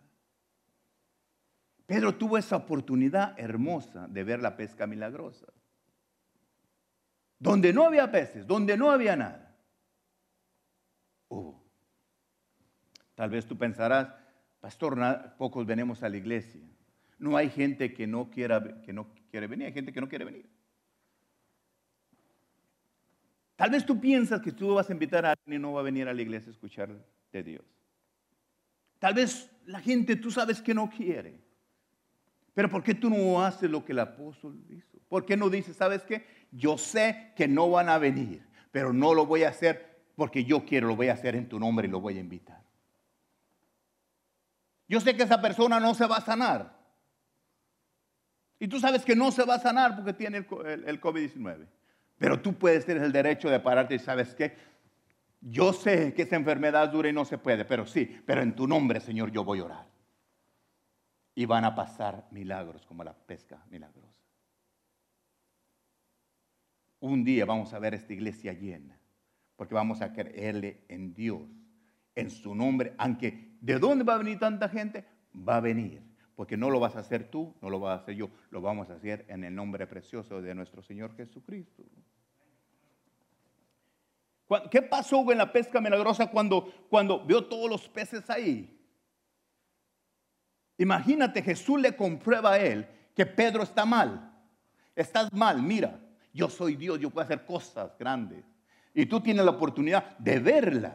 Pedro 1.86 2.16
tuvo 2.16 2.38
esa 2.38 2.56
oportunidad 2.56 3.38
hermosa 3.38 4.08
de 4.08 4.24
ver 4.24 4.42
la 4.42 4.56
pesca 4.56 4.88
milagrosa. 4.88 5.48
Donde 7.40 7.74
no 7.74 7.86
había 7.86 8.10
peces, 8.12 8.48
donde 8.48 8.78
no 8.78 8.90
había 8.90 9.16
nada, 9.18 9.56
hubo. 11.28 11.62
Tal 13.16 13.30
vez 13.30 13.46
tú 13.46 13.58
pensarás, 13.58 14.14
pastor, 14.62 14.98
pocos 15.38 15.66
venimos 15.66 16.02
a 16.04 16.10
la 16.10 16.18
iglesia. 16.18 16.62
No 17.20 17.38
hay 17.38 17.50
gente 17.50 17.94
que 17.94 18.08
no, 18.08 18.30
quiera, 18.30 18.82
que 18.82 18.94
no 18.94 19.08
quiere 19.30 19.48
venir, 19.48 19.68
hay 19.68 19.74
gente 19.74 19.94
que 19.94 20.02
no 20.02 20.10
quiere 20.10 20.26
venir. 20.26 20.50
Tal 23.56 23.70
vez 23.70 23.86
tú 23.86 24.00
piensas 24.00 24.42
que 24.42 24.52
tú 24.52 24.74
vas 24.74 24.90
a 24.90 24.94
invitar 24.94 25.26
a 25.26 25.32
alguien 25.32 25.60
y 25.60 25.62
no 25.62 25.74
va 25.74 25.82
a 25.82 25.84
venir 25.84 26.08
a 26.08 26.14
la 26.14 26.22
iglesia 26.22 26.50
a 26.50 26.54
escuchar 26.54 26.90
de 27.32 27.44
Dios. 27.44 27.64
Tal 29.00 29.14
vez 29.14 29.50
la 29.66 29.80
gente 29.80 30.16
tú 30.16 30.32
sabes 30.32 30.62
que 30.62 30.74
no 30.74 30.90
quiere. 30.90 31.40
Pero 32.54 32.70
¿por 32.70 32.84
qué 32.84 32.94
tú 32.94 33.10
no 33.10 33.44
haces 33.44 33.70
lo 33.70 33.84
que 33.84 33.92
el 33.92 34.00
apóstol 34.00 34.60
hizo? 34.70 35.00
¿Por 35.08 35.26
qué 35.26 35.38
no 35.38 35.50
dices, 35.50 35.76
sabes 35.76 36.04
qué? 36.04 36.26
Yo 36.52 36.78
sé 36.78 37.34
que 37.36 37.48
no 37.48 37.70
van 37.70 37.90
a 37.90 37.98
venir, 37.98 38.46
pero 38.72 38.94
no 38.94 39.14
lo 39.14 39.26
voy 39.26 39.44
a 39.44 39.50
hacer 39.50 40.04
porque 40.16 40.46
yo 40.46 40.66
quiero, 40.66 40.88
lo 40.88 40.96
voy 40.96 41.08
a 41.08 41.14
hacer 41.14 41.36
en 41.36 41.50
tu 41.50 41.60
nombre 41.60 41.88
y 41.88 41.92
lo 41.92 42.00
voy 42.00 42.18
a 42.18 42.22
invitar. 42.22 42.64
Yo 44.88 45.00
sé 45.00 45.16
que 45.16 45.24
esa 45.24 45.42
persona 45.42 45.80
no 45.80 45.96
se 45.96 46.06
va 46.06 46.18
a 46.18 46.22
sanar. 46.22 46.83
Y 48.64 48.68
tú 48.70 48.80
sabes 48.80 49.04
que 49.04 49.14
no 49.14 49.30
se 49.30 49.44
va 49.44 49.56
a 49.56 49.60
sanar 49.60 49.94
porque 49.94 50.14
tiene 50.14 50.38
el, 50.38 50.48
COVID-19. 50.48 51.68
Pero 52.18 52.42
tú 52.42 52.58
puedes 52.58 52.86
tener 52.86 53.04
el 53.04 53.12
derecho 53.12 53.50
de 53.50 53.60
pararte 53.60 53.96
y 53.96 54.00
sabes 54.00 54.34
qué? 54.34 54.56
Yo 55.42 55.74
sé 55.74 56.14
que 56.14 56.22
esa 56.22 56.38
enfermedad 56.38 56.88
dura 56.88 57.10
y 57.10 57.12
no 57.12 57.26
se 57.26 57.38
puede, 57.38 57.66
pero 57.66 57.86
sí, 57.86 58.06
pero 58.26 58.42
en 58.42 58.56
tu 58.56 58.66
nombre, 58.66 59.02
Señor, 59.02 59.34
yo 59.34 59.44
voy 59.44 59.60
a 59.60 59.66
orar 59.66 59.86
y 61.36 61.46
van 61.46 61.66
a 61.66 61.76
pasar 61.76 62.26
milagros 62.32 62.86
como 62.86 63.04
la 63.04 63.12
pesca 63.12 63.62
milagrosa. 63.70 64.24
Un 67.02 67.26
día 67.26 67.44
vamos 67.44 67.74
a 67.74 67.80
ver 67.80 67.94
esta 67.96 68.14
iglesia 68.14 68.54
llena, 68.54 68.98
porque 69.58 69.76
vamos 69.76 70.02
a 70.02 70.14
creerle 70.14 70.86
en 70.88 71.14
Dios, 71.14 71.50
en 72.16 72.30
su 72.30 72.56
nombre, 72.56 72.94
aunque 72.98 73.58
¿de 73.60 73.78
dónde 73.78 74.06
va 74.06 74.14
a 74.14 74.20
venir 74.20 74.40
tanta 74.40 74.70
gente? 74.70 75.04
Va 75.36 75.58
a 75.58 75.60
venir, 75.60 76.13
porque 76.36 76.58
no 76.58 76.70
lo 76.70 76.80
vas 76.80 76.96
a 76.96 77.00
hacer 77.00 77.30
tú, 77.30 77.54
no 77.62 77.70
lo 77.70 77.80
vas 77.80 78.00
a 78.00 78.04
hacer 78.04 78.16
yo, 78.16 78.30
lo 78.50 78.62
vamos 78.62 78.90
a 78.90 78.96
hacer 78.96 79.26
en 79.28 79.44
el 79.44 79.54
nombre 79.54 79.88
precioso 79.88 80.42
de 80.42 80.56
nuestro 80.56 80.82
Señor 80.82 81.16
Jesucristo. 81.16 81.84
¿Qué 84.70 84.82
pasó 84.82 85.32
en 85.32 85.38
la 85.38 85.52
pesca 85.52 85.82
milagrosa 85.82 86.30
cuando, 86.30 86.72
cuando 86.90 87.26
vio 87.26 87.46
todos 87.46 87.70
los 87.70 87.88
peces 87.90 88.30
ahí? 88.30 88.80
Imagínate, 90.78 91.42
Jesús 91.42 91.80
le 91.80 91.96
comprueba 91.96 92.54
a 92.54 92.60
él 92.60 92.88
que 93.16 93.26
Pedro 93.26 93.64
está 93.64 93.86
mal. 93.86 94.32
Estás 94.96 95.32
mal, 95.34 95.62
mira, 95.62 96.00
yo 96.34 96.50
soy 96.50 96.76
Dios, 96.76 97.00
yo 97.00 97.10
puedo 97.10 97.26
hacer 97.26 97.46
cosas 97.46 97.98
grandes. 97.98 98.44
Y 98.94 99.06
tú 99.06 99.22
tienes 99.22 99.46
la 99.46 99.52
oportunidad 99.52 100.18
de 100.18 100.40
verlas, 100.40 100.94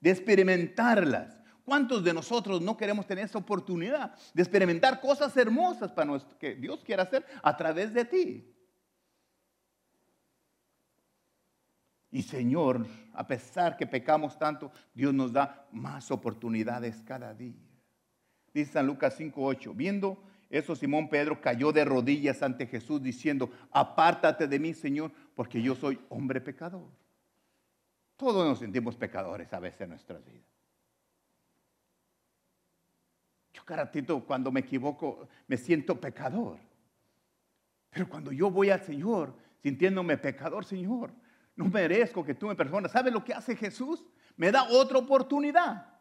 de 0.00 0.10
experimentarlas. 0.10 1.37
¿Cuántos 1.68 2.02
de 2.02 2.14
nosotros 2.14 2.62
no 2.62 2.78
queremos 2.78 3.06
tener 3.06 3.26
esa 3.26 3.36
oportunidad 3.36 4.16
de 4.32 4.40
experimentar 4.40 5.02
cosas 5.02 5.36
hermosas 5.36 5.92
para 5.92 6.06
nuestro, 6.06 6.38
que 6.38 6.54
Dios 6.54 6.82
quiera 6.82 7.02
hacer 7.02 7.26
a 7.42 7.54
través 7.58 7.92
de 7.92 8.06
ti? 8.06 8.54
Y 12.10 12.22
Señor, 12.22 12.86
a 13.12 13.26
pesar 13.26 13.76
que 13.76 13.86
pecamos 13.86 14.38
tanto, 14.38 14.72
Dios 14.94 15.12
nos 15.12 15.30
da 15.30 15.68
más 15.70 16.10
oportunidades 16.10 17.02
cada 17.02 17.34
día. 17.34 17.68
Dice 18.54 18.72
San 18.72 18.86
Lucas 18.86 19.20
5:8, 19.20 19.74
viendo 19.74 20.24
eso 20.48 20.74
Simón 20.74 21.10
Pedro 21.10 21.38
cayó 21.38 21.70
de 21.70 21.84
rodillas 21.84 22.42
ante 22.42 22.66
Jesús 22.66 23.02
diciendo, 23.02 23.50
apártate 23.72 24.48
de 24.48 24.58
mí, 24.58 24.72
Señor, 24.72 25.12
porque 25.34 25.60
yo 25.60 25.74
soy 25.74 26.00
hombre 26.08 26.40
pecador. 26.40 26.88
Todos 28.16 28.48
nos 28.48 28.58
sentimos 28.58 28.96
pecadores 28.96 29.52
a 29.52 29.60
veces 29.60 29.82
en 29.82 29.90
nuestras 29.90 30.24
vidas. 30.24 30.57
Yo 33.58 33.64
caratito 33.64 34.24
cuando 34.24 34.52
me 34.52 34.60
equivoco 34.60 35.26
me 35.48 35.56
siento 35.56 36.00
pecador. 36.00 36.58
Pero 37.90 38.08
cuando 38.08 38.30
yo 38.30 38.50
voy 38.52 38.70
al 38.70 38.82
Señor 38.82 39.34
sintiéndome 39.60 40.16
pecador, 40.16 40.64
Señor, 40.64 41.10
no 41.56 41.64
merezco 41.64 42.24
que 42.24 42.34
tú 42.34 42.46
me 42.46 42.54
perdones. 42.54 42.92
¿Sabes 42.92 43.12
lo 43.12 43.24
que 43.24 43.34
hace 43.34 43.56
Jesús? 43.56 44.04
Me 44.36 44.52
da 44.52 44.68
otra 44.70 44.98
oportunidad. 44.98 45.92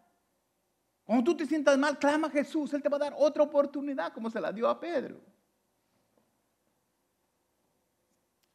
Cuando 1.03 1.23
tú 1.23 1.37
te 1.37 1.47
sientas 1.47 1.79
mal, 1.79 1.97
clama 1.97 2.27
a 2.27 2.29
Jesús. 2.29 2.71
Él 2.75 2.83
te 2.83 2.89
va 2.89 2.97
a 2.97 2.99
dar 2.99 3.15
otra 3.17 3.41
oportunidad 3.41 4.13
como 4.13 4.29
se 4.29 4.39
la 4.39 4.51
dio 4.51 4.69
a 4.69 4.79
Pedro. 4.79 5.19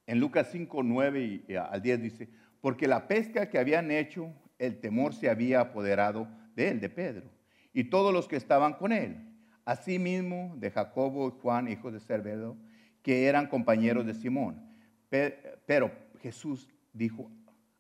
En 0.06 0.20
Lucas 0.20 0.48
5, 0.52 0.80
9 0.84 1.44
y 1.48 1.54
al 1.56 1.82
10 1.82 2.02
dice, 2.02 2.28
porque 2.60 2.86
la 2.86 3.08
pesca 3.08 3.50
que 3.50 3.58
habían 3.58 3.90
hecho, 3.90 4.32
el 4.58 4.78
temor 4.78 5.12
se 5.12 5.28
había 5.28 5.60
apoderado 5.60 6.28
de 6.54 6.68
él, 6.68 6.80
de 6.80 6.88
Pedro, 6.88 7.41
y 7.72 7.84
todos 7.84 8.12
los 8.12 8.28
que 8.28 8.36
estaban 8.36 8.74
con 8.74 8.92
él. 8.92 9.28
Asimismo 9.64 10.54
de 10.56 10.70
Jacobo 10.70 11.28
y 11.28 11.40
Juan, 11.40 11.68
hijos 11.68 11.92
de 11.92 12.00
Cervedo, 12.00 12.56
que 13.02 13.26
eran 13.26 13.46
compañeros 13.46 14.06
de 14.06 14.14
Simón. 14.14 14.60
Pero 15.08 15.90
Jesús 16.20 16.68
dijo 16.92 17.30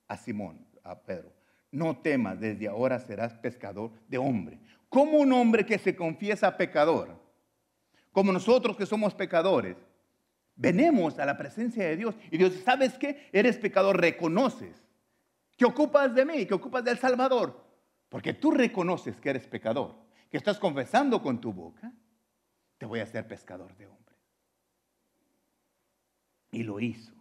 a 0.08 0.16
Simón, 0.16 0.66
a 0.84 0.98
Pedro, 0.98 1.32
no 1.70 1.96
temas, 1.96 2.38
desde 2.38 2.68
ahora 2.68 2.98
serás 2.98 3.34
pescador 3.34 3.90
de 4.08 4.18
hombre. 4.18 4.60
Como 4.88 5.18
un 5.18 5.32
hombre 5.32 5.64
que 5.64 5.78
se 5.78 5.96
confiesa 5.96 6.56
pecador, 6.56 7.18
como 8.12 8.32
nosotros 8.32 8.76
que 8.76 8.84
somos 8.84 9.14
pecadores, 9.14 9.76
venemos 10.54 11.18
a 11.18 11.24
la 11.24 11.38
presencia 11.38 11.84
de 11.84 11.96
Dios 11.96 12.14
y 12.30 12.36
Dios, 12.36 12.52
¿sabes 12.64 12.92
qué? 12.98 13.28
Eres 13.32 13.56
pecador, 13.56 13.98
reconoces 13.98 14.82
que 15.56 15.64
ocupas 15.64 16.14
de 16.14 16.24
mí, 16.26 16.44
que 16.44 16.54
ocupas 16.54 16.84
del 16.84 16.98
Salvador, 16.98 17.61
porque 18.12 18.34
tú 18.34 18.50
reconoces 18.50 19.18
que 19.18 19.30
eres 19.30 19.46
pecador, 19.46 19.96
que 20.30 20.36
estás 20.36 20.58
confesando 20.58 21.22
con 21.22 21.40
tu 21.40 21.50
boca, 21.50 21.90
te 22.76 22.84
voy 22.84 23.00
a 23.00 23.04
hacer 23.04 23.26
pescador 23.26 23.74
de 23.78 23.86
hombres. 23.86 24.18
Y 26.50 26.62
lo 26.62 26.78
hizo. 26.78 27.14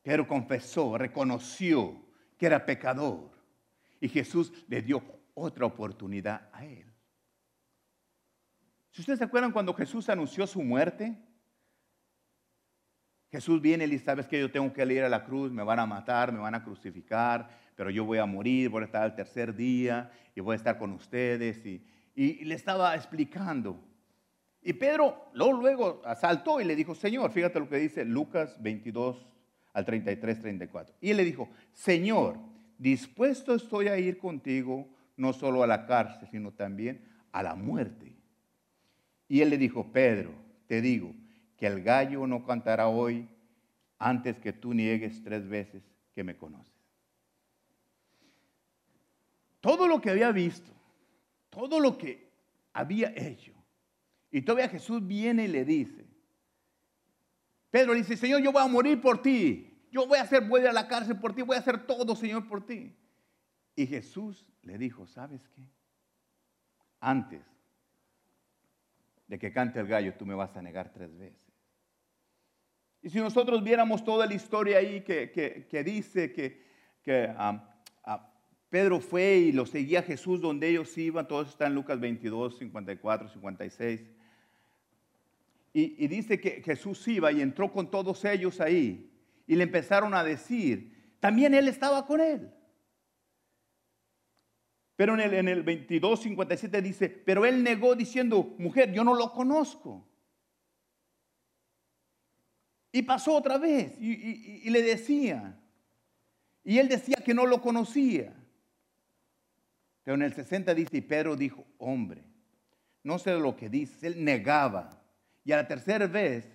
Pero 0.00 0.28
confesó, 0.28 0.96
reconoció 0.96 2.06
que 2.38 2.46
era 2.46 2.64
pecador. 2.64 3.32
Y 3.98 4.08
Jesús 4.08 4.52
le 4.68 4.80
dio 4.80 5.02
otra 5.34 5.66
oportunidad 5.66 6.48
a 6.52 6.64
él. 6.64 6.86
Si 8.92 9.00
ustedes 9.00 9.18
se 9.18 9.24
acuerdan 9.24 9.50
cuando 9.50 9.74
Jesús 9.74 10.08
anunció 10.08 10.46
su 10.46 10.62
muerte, 10.62 11.20
Jesús 13.32 13.60
viene 13.60 13.86
y 13.86 13.90
dice, 13.90 14.04
sabes 14.04 14.28
que 14.28 14.38
yo 14.38 14.52
tengo 14.52 14.72
que 14.72 14.84
ir 14.84 15.02
a 15.02 15.08
la 15.08 15.24
cruz, 15.24 15.50
me 15.50 15.64
van 15.64 15.80
a 15.80 15.86
matar, 15.86 16.30
me 16.30 16.38
van 16.38 16.54
a 16.54 16.62
crucificar, 16.62 17.61
pero 17.74 17.90
yo 17.90 18.04
voy 18.04 18.18
a 18.18 18.26
morir, 18.26 18.68
voy 18.68 18.82
a 18.82 18.86
estar 18.86 19.02
al 19.02 19.14
tercer 19.14 19.54
día 19.54 20.10
y 20.34 20.40
voy 20.40 20.54
a 20.54 20.56
estar 20.56 20.78
con 20.78 20.92
ustedes. 20.92 21.64
Y, 22.14 22.44
le 22.44 22.54
estaba 22.54 22.94
explicando. 22.94 23.80
Y 24.62 24.74
Pedro 24.74 25.30
luego, 25.32 25.60
luego 25.60 26.02
asaltó 26.04 26.60
y 26.60 26.64
le 26.64 26.76
dijo, 26.76 26.94
Señor, 26.94 27.30
fíjate 27.32 27.58
lo 27.58 27.68
que 27.68 27.78
dice 27.78 28.04
Lucas 28.04 28.56
22 28.62 29.26
al 29.72 29.84
33, 29.84 30.40
34. 30.40 30.94
Y 31.00 31.10
él 31.10 31.16
le 31.16 31.24
dijo, 31.24 31.48
Señor, 31.72 32.36
dispuesto 32.78 33.54
estoy 33.54 33.88
a 33.88 33.98
ir 33.98 34.18
contigo 34.18 34.88
no 35.16 35.32
solo 35.32 35.62
a 35.62 35.66
la 35.66 35.86
cárcel, 35.86 36.28
sino 36.30 36.52
también 36.52 37.04
a 37.32 37.42
la 37.42 37.54
muerte. 37.54 38.12
Y 39.28 39.40
él 39.40 39.50
le 39.50 39.58
dijo, 39.58 39.90
Pedro, 39.92 40.32
te 40.66 40.80
digo 40.80 41.14
que 41.56 41.66
el 41.66 41.82
gallo 41.82 42.26
no 42.26 42.44
cantará 42.44 42.88
hoy 42.88 43.28
antes 43.98 44.38
que 44.38 44.52
tú 44.52 44.74
niegues 44.74 45.22
tres 45.22 45.48
veces 45.48 45.82
que 46.14 46.24
me 46.24 46.36
conoces. 46.36 46.71
Todo 49.62 49.88
lo 49.88 50.02
que 50.02 50.10
había 50.10 50.30
visto, 50.30 50.70
todo 51.48 51.80
lo 51.80 51.96
que 51.96 52.28
había 52.74 53.10
hecho, 53.16 53.54
y 54.30 54.42
todavía 54.42 54.68
Jesús 54.68 55.06
viene 55.06 55.44
y 55.44 55.48
le 55.48 55.64
dice, 55.64 56.04
Pedro 57.70 57.94
le 57.94 58.00
dice, 58.00 58.18
Señor, 58.18 58.42
yo 58.42 58.52
voy 58.52 58.62
a 58.62 58.66
morir 58.66 59.00
por 59.00 59.22
ti, 59.22 59.88
yo 59.90 60.06
voy 60.06 60.18
a 60.18 60.22
hacer, 60.22 60.46
voy 60.46 60.66
a, 60.66 60.70
a 60.70 60.72
la 60.74 60.86
cárcel 60.86 61.18
por 61.18 61.34
ti, 61.34 61.40
voy 61.40 61.56
a 61.56 61.60
hacer 61.60 61.86
todo, 61.86 62.14
Señor, 62.14 62.46
por 62.46 62.66
ti. 62.66 62.94
Y 63.74 63.86
Jesús 63.86 64.46
le 64.60 64.76
dijo, 64.76 65.06
¿sabes 65.06 65.48
qué? 65.48 65.62
Antes 67.00 67.42
de 69.26 69.38
que 69.38 69.50
cante 69.50 69.80
el 69.80 69.86
gallo, 69.86 70.12
tú 70.14 70.26
me 70.26 70.34
vas 70.34 70.54
a 70.54 70.60
negar 70.60 70.92
tres 70.92 71.16
veces. 71.16 71.40
Y 73.00 73.10
si 73.10 73.18
nosotros 73.18 73.64
viéramos 73.64 74.04
toda 74.04 74.26
la 74.26 74.34
historia 74.34 74.78
ahí 74.78 75.02
que, 75.02 75.82
dice 75.84 76.32
que, 76.32 77.34
Pedro 78.72 79.00
fue 79.00 79.36
y 79.36 79.52
lo 79.52 79.66
seguía 79.66 80.02
Jesús 80.02 80.40
donde 80.40 80.66
ellos 80.66 80.96
iban, 80.96 81.28
todo 81.28 81.42
eso 81.42 81.50
está 81.50 81.66
en 81.66 81.74
Lucas 81.74 82.00
22, 82.00 82.56
54, 82.56 83.28
56. 83.28 84.00
Y, 85.74 86.06
dice 86.06 86.40
que 86.40 86.62
Jesús 86.62 87.06
iba 87.06 87.30
y 87.32 87.42
entró 87.42 87.70
con 87.70 87.90
todos 87.90 88.24
ellos 88.24 88.62
ahí 88.62 89.12
y 89.46 89.56
le 89.56 89.64
empezaron 89.64 90.14
a 90.14 90.24
decir, 90.24 90.90
también 91.20 91.52
él 91.52 91.68
estaba 91.68 92.06
con 92.06 92.22
él. 92.22 92.50
Pero 94.96 95.12
en 95.12 95.20
el, 95.20 95.34
en 95.34 95.48
el 95.48 95.62
22, 95.62 96.22
57 96.22 96.80
dice, 96.80 97.10
pero 97.10 97.44
él 97.44 97.62
negó 97.62 97.94
diciendo, 97.94 98.54
mujer, 98.56 98.90
yo 98.90 99.04
no 99.04 99.14
lo 99.14 99.34
conozco. 99.34 100.08
Y 102.90 103.02
pasó 103.02 103.36
otra 103.36 103.58
vez 103.58 104.00
y, 104.00 104.70
le 104.70 104.80
decía, 104.80 105.60
y 106.64 106.78
él 106.78 106.88
decía 106.88 107.16
que 107.22 107.34
no 107.34 107.44
lo 107.44 107.60
conocía. 107.60 108.38
Pero 110.04 110.14
en 110.16 110.22
el 110.22 110.32
60 110.32 110.74
dice, 110.74 110.96
y 110.96 111.00
Pedro 111.00 111.36
dijo, 111.36 111.64
hombre, 111.78 112.24
no 113.04 113.18
sé 113.18 113.34
lo 113.38 113.56
que 113.56 113.68
dice, 113.68 114.06
él 114.06 114.24
negaba. 114.24 114.90
Y 115.44 115.52
a 115.52 115.56
la 115.56 115.68
tercera 115.68 116.06
vez, 116.06 116.48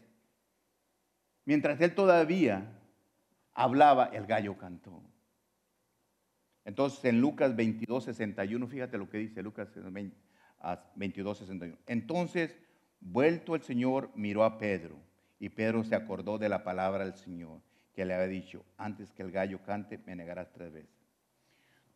mientras 1.45 1.79
él 1.81 1.93
todavía 1.93 2.65
hablaba, 3.53 4.05
el 4.13 4.25
gallo 4.25 4.57
cantó. 4.57 5.01
Entonces 6.65 7.03
en 7.05 7.21
Lucas 7.21 7.55
22, 7.55 8.03
61, 8.03 8.67
fíjate 8.67 8.97
lo 8.97 9.09
que 9.09 9.19
dice 9.19 9.41
Lucas 9.41 9.69
22, 10.95 11.37
61. 11.37 11.77
Entonces, 11.87 12.57
vuelto 12.99 13.55
el 13.55 13.61
Señor, 13.61 14.11
miró 14.15 14.43
a 14.43 14.57
Pedro 14.57 14.97
y 15.39 15.49
Pedro 15.49 15.83
se 15.83 15.95
acordó 15.95 16.37
de 16.37 16.49
la 16.49 16.63
palabra 16.63 17.05
del 17.05 17.15
Señor 17.15 17.61
que 17.93 18.05
le 18.05 18.13
había 18.13 18.27
dicho, 18.27 18.63
antes 18.77 19.11
que 19.11 19.23
el 19.23 19.31
gallo 19.31 19.63
cante, 19.63 19.97
me 20.05 20.15
negarás 20.15 20.51
tres 20.53 20.71
veces. 20.71 20.96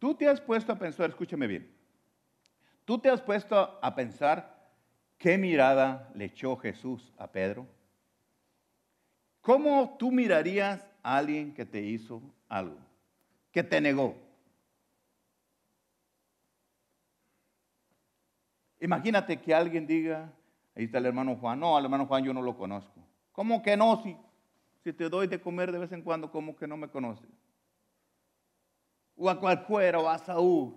Tú 0.02 0.16
te 0.16 0.28
has 0.28 0.42
puesto 0.42 0.72
a 0.72 0.80
pensar, 0.80 1.12
escúchame 1.12 1.46
bien, 1.46 1.72
tú 2.86 2.98
te 2.98 3.08
has 3.08 3.22
puesto 3.22 3.78
a 3.80 3.94
pensar 3.94 4.68
qué 5.20 5.38
mirada 5.38 6.10
le 6.16 6.26
echó 6.26 6.58
Jesús 6.58 7.14
a 7.20 7.32
Pedro. 7.32 7.68
¿Cómo 9.42 9.96
tú 10.00 10.12
mirarías 10.12 10.84
a 11.04 11.18
alguien 11.18 11.54
que 11.54 11.68
te 11.68 11.82
hizo 11.82 12.20
algo, 12.50 12.80
que 13.52 13.62
te 13.62 13.80
negó? 13.80 14.16
Imagínate 18.80 19.40
que 19.40 19.54
alguien 19.54 19.86
diga, 19.86 20.34
ahí 20.76 20.86
está 20.86 20.98
el 20.98 21.06
hermano 21.06 21.36
Juan, 21.36 21.60
no, 21.60 21.78
al 21.78 21.84
hermano 21.84 22.08
Juan 22.08 22.24
yo 22.24 22.34
no 22.34 22.42
lo 22.42 22.58
conozco. 22.58 23.06
¿Cómo 23.34 23.62
que 23.62 23.78
no? 23.78 24.02
Si, 24.02 24.18
si 24.84 24.94
te 24.94 25.10
doy 25.10 25.28
de 25.28 25.40
comer 25.40 25.72
de 25.72 25.78
vez 25.78 25.92
en 25.92 26.02
cuando, 26.02 26.32
¿cómo 26.32 26.56
que 26.56 26.66
no 26.66 26.76
me 26.76 26.88
conoces? 26.90 27.30
O 29.24 29.30
a 29.30 29.40
cualquiera, 29.40 30.00
o 30.00 30.10
a 30.10 30.18
Saúl. 30.18 30.74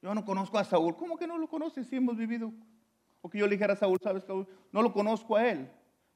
Yo 0.00 0.14
no 0.14 0.24
conozco 0.24 0.56
a 0.56 0.62
Saúl. 0.62 0.94
¿Cómo 0.94 1.16
que 1.16 1.26
no 1.26 1.36
lo 1.36 1.48
conoces 1.48 1.88
si 1.88 1.96
hemos 1.96 2.16
vivido? 2.16 2.52
O 3.20 3.28
que 3.28 3.38
yo 3.38 3.46
le 3.46 3.56
dijera 3.56 3.72
a 3.72 3.76
Saúl, 3.76 3.98
¿sabes, 4.00 4.22
Saúl? 4.22 4.46
No 4.70 4.80
lo 4.80 4.92
conozco 4.92 5.34
a 5.34 5.48
él. 5.48 5.68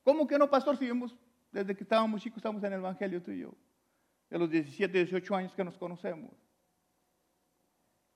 ¿Cómo 0.05 0.29
que 0.29 0.39
no, 0.39 0.49
pastor? 0.49 0.77
Si 0.77 0.87
hemos, 0.87 1.19
desde 1.51 1.75
que 1.75 1.83
estábamos 1.83 2.23
chicos, 2.23 2.37
estamos 2.37 2.63
en 2.63 2.73
el 2.73 2.79
Evangelio 2.79 3.21
tú 3.21 3.33
y 3.33 3.41
yo. 3.41 3.53
De 4.31 4.39
los 4.39 4.49
17, 4.49 4.97
18 4.97 5.35
años 5.35 5.55
que 5.57 5.65
nos 5.65 5.77
conocemos. 5.77 6.31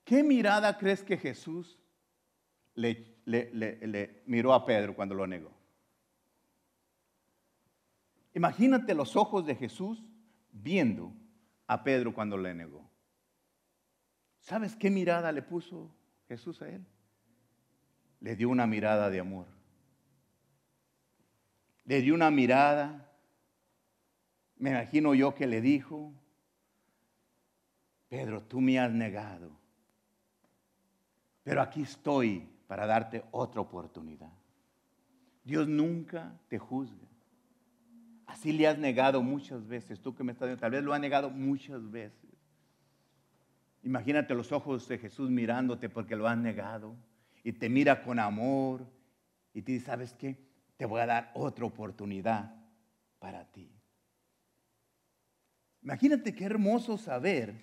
¿Qué 0.05 0.23
mirada 0.23 0.77
crees 0.77 1.03
que 1.03 1.17
Jesús 1.17 1.77
le, 2.73 3.17
miró 4.25 4.53
a 4.53 4.65
Pedro 4.65 4.95
cuando 4.95 5.13
lo 5.13 5.27
negó? 5.27 5.51
Imagínate 8.33 8.93
los 8.93 9.17
ojos 9.17 9.45
de 9.45 9.55
Jesús 9.55 10.01
viendo 10.53 11.11
a 11.67 11.83
Pedro 11.83 12.13
cuando 12.13 12.37
le 12.37 12.53
negó. 12.53 12.89
¿Sabes 14.39 14.75
qué 14.75 14.89
mirada 14.89 15.31
le 15.31 15.41
puso 15.41 15.91
Jesús 16.27 16.61
a 16.61 16.69
él? 16.69 16.85
Le 18.19 18.35
dio 18.35 18.49
una 18.49 18.65
mirada 18.65 19.09
de 19.09 19.19
amor. 19.19 19.45
Le 21.85 22.01
dio 22.01 22.15
una 22.15 22.31
mirada, 22.31 23.11
me 24.57 24.71
imagino 24.71 25.13
yo 25.13 25.35
que 25.35 25.47
le 25.47 25.61
dijo, 25.61 26.13
Pedro, 28.09 28.43
tú 28.43 28.59
me 28.61 28.79
has 28.79 28.91
negado 28.91 29.57
pero 31.47 31.61
aquí 31.61 31.83
estoy 31.83 32.45
para 32.67 32.85
darte 32.85 33.23
otra 33.31 33.61
oportunidad. 33.61 34.33
Dios 35.45 35.65
nunca 35.65 36.37
te 36.49 36.59
juzga. 36.59 37.07
Así 38.47 38.55
le 38.55 38.65
has 38.65 38.77
negado 38.77 39.21
muchas 39.21 39.67
veces. 39.67 39.99
Tú 39.99 40.15
que 40.15 40.23
me 40.23 40.31
estás 40.31 40.47
viendo, 40.47 40.61
tal 40.61 40.71
vez 40.71 40.81
lo 40.81 40.93
has 40.93 41.01
negado 41.01 41.29
muchas 41.29 41.91
veces. 41.91 42.31
Imagínate 43.83 44.33
los 44.33 44.53
ojos 44.53 44.87
de 44.87 44.97
Jesús 44.97 45.29
mirándote 45.29 45.89
porque 45.89 46.15
lo 46.15 46.29
has 46.29 46.37
negado 46.37 46.95
y 47.43 47.51
te 47.51 47.67
mira 47.67 48.01
con 48.05 48.19
amor 48.19 48.89
y 49.53 49.63
te 49.63 49.73
dice, 49.73 49.87
¿sabes 49.87 50.13
qué? 50.13 50.37
Te 50.77 50.85
voy 50.85 51.01
a 51.01 51.07
dar 51.07 51.31
otra 51.33 51.65
oportunidad 51.65 52.55
para 53.19 53.43
ti. 53.51 53.69
Imagínate 55.81 56.33
qué 56.33 56.45
hermoso 56.45 56.97
saber 56.97 57.53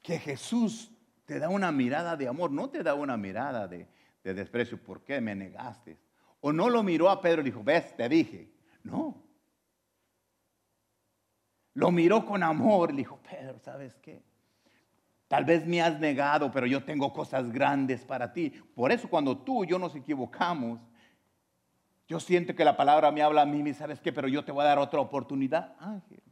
que 0.00 0.20
Jesús 0.20 0.92
te 1.24 1.40
da 1.40 1.48
una 1.48 1.72
mirada 1.72 2.16
de 2.16 2.28
amor, 2.28 2.52
no 2.52 2.70
te 2.70 2.84
da 2.84 2.94
una 2.94 3.16
mirada 3.16 3.66
de, 3.66 3.88
desprecio. 4.22 4.80
¿Por 4.80 5.02
qué 5.02 5.20
me 5.20 5.34
negaste? 5.34 6.03
O 6.46 6.52
no 6.52 6.68
lo 6.68 6.82
miró 6.82 7.08
a 7.08 7.22
Pedro 7.22 7.40
y 7.40 7.44
dijo, 7.44 7.64
ves, 7.64 7.96
te 7.96 8.06
dije. 8.06 8.52
No. 8.82 9.16
Lo 11.72 11.90
miró 11.90 12.26
con 12.26 12.42
amor 12.42 12.90
y 12.92 12.96
dijo, 12.96 13.18
Pedro, 13.22 13.58
¿sabes 13.60 13.94
qué? 14.02 14.22
Tal 15.26 15.46
vez 15.46 15.66
me 15.66 15.80
has 15.80 15.98
negado, 15.98 16.52
pero 16.52 16.66
yo 16.66 16.84
tengo 16.84 17.14
cosas 17.14 17.50
grandes 17.50 18.04
para 18.04 18.30
ti. 18.34 18.50
Por 18.74 18.92
eso 18.92 19.08
cuando 19.08 19.38
tú 19.38 19.64
y 19.64 19.68
yo 19.68 19.78
nos 19.78 19.94
equivocamos, 19.94 20.80
yo 22.06 22.20
siento 22.20 22.54
que 22.54 22.62
la 22.62 22.76
palabra 22.76 23.10
me 23.10 23.22
habla 23.22 23.40
a 23.40 23.46
mí, 23.46 23.72
¿sabes 23.72 23.98
qué? 23.98 24.12
Pero 24.12 24.28
yo 24.28 24.44
te 24.44 24.52
voy 24.52 24.64
a 24.64 24.68
dar 24.68 24.78
otra 24.78 25.00
oportunidad, 25.00 25.74
Ángel. 25.80 26.22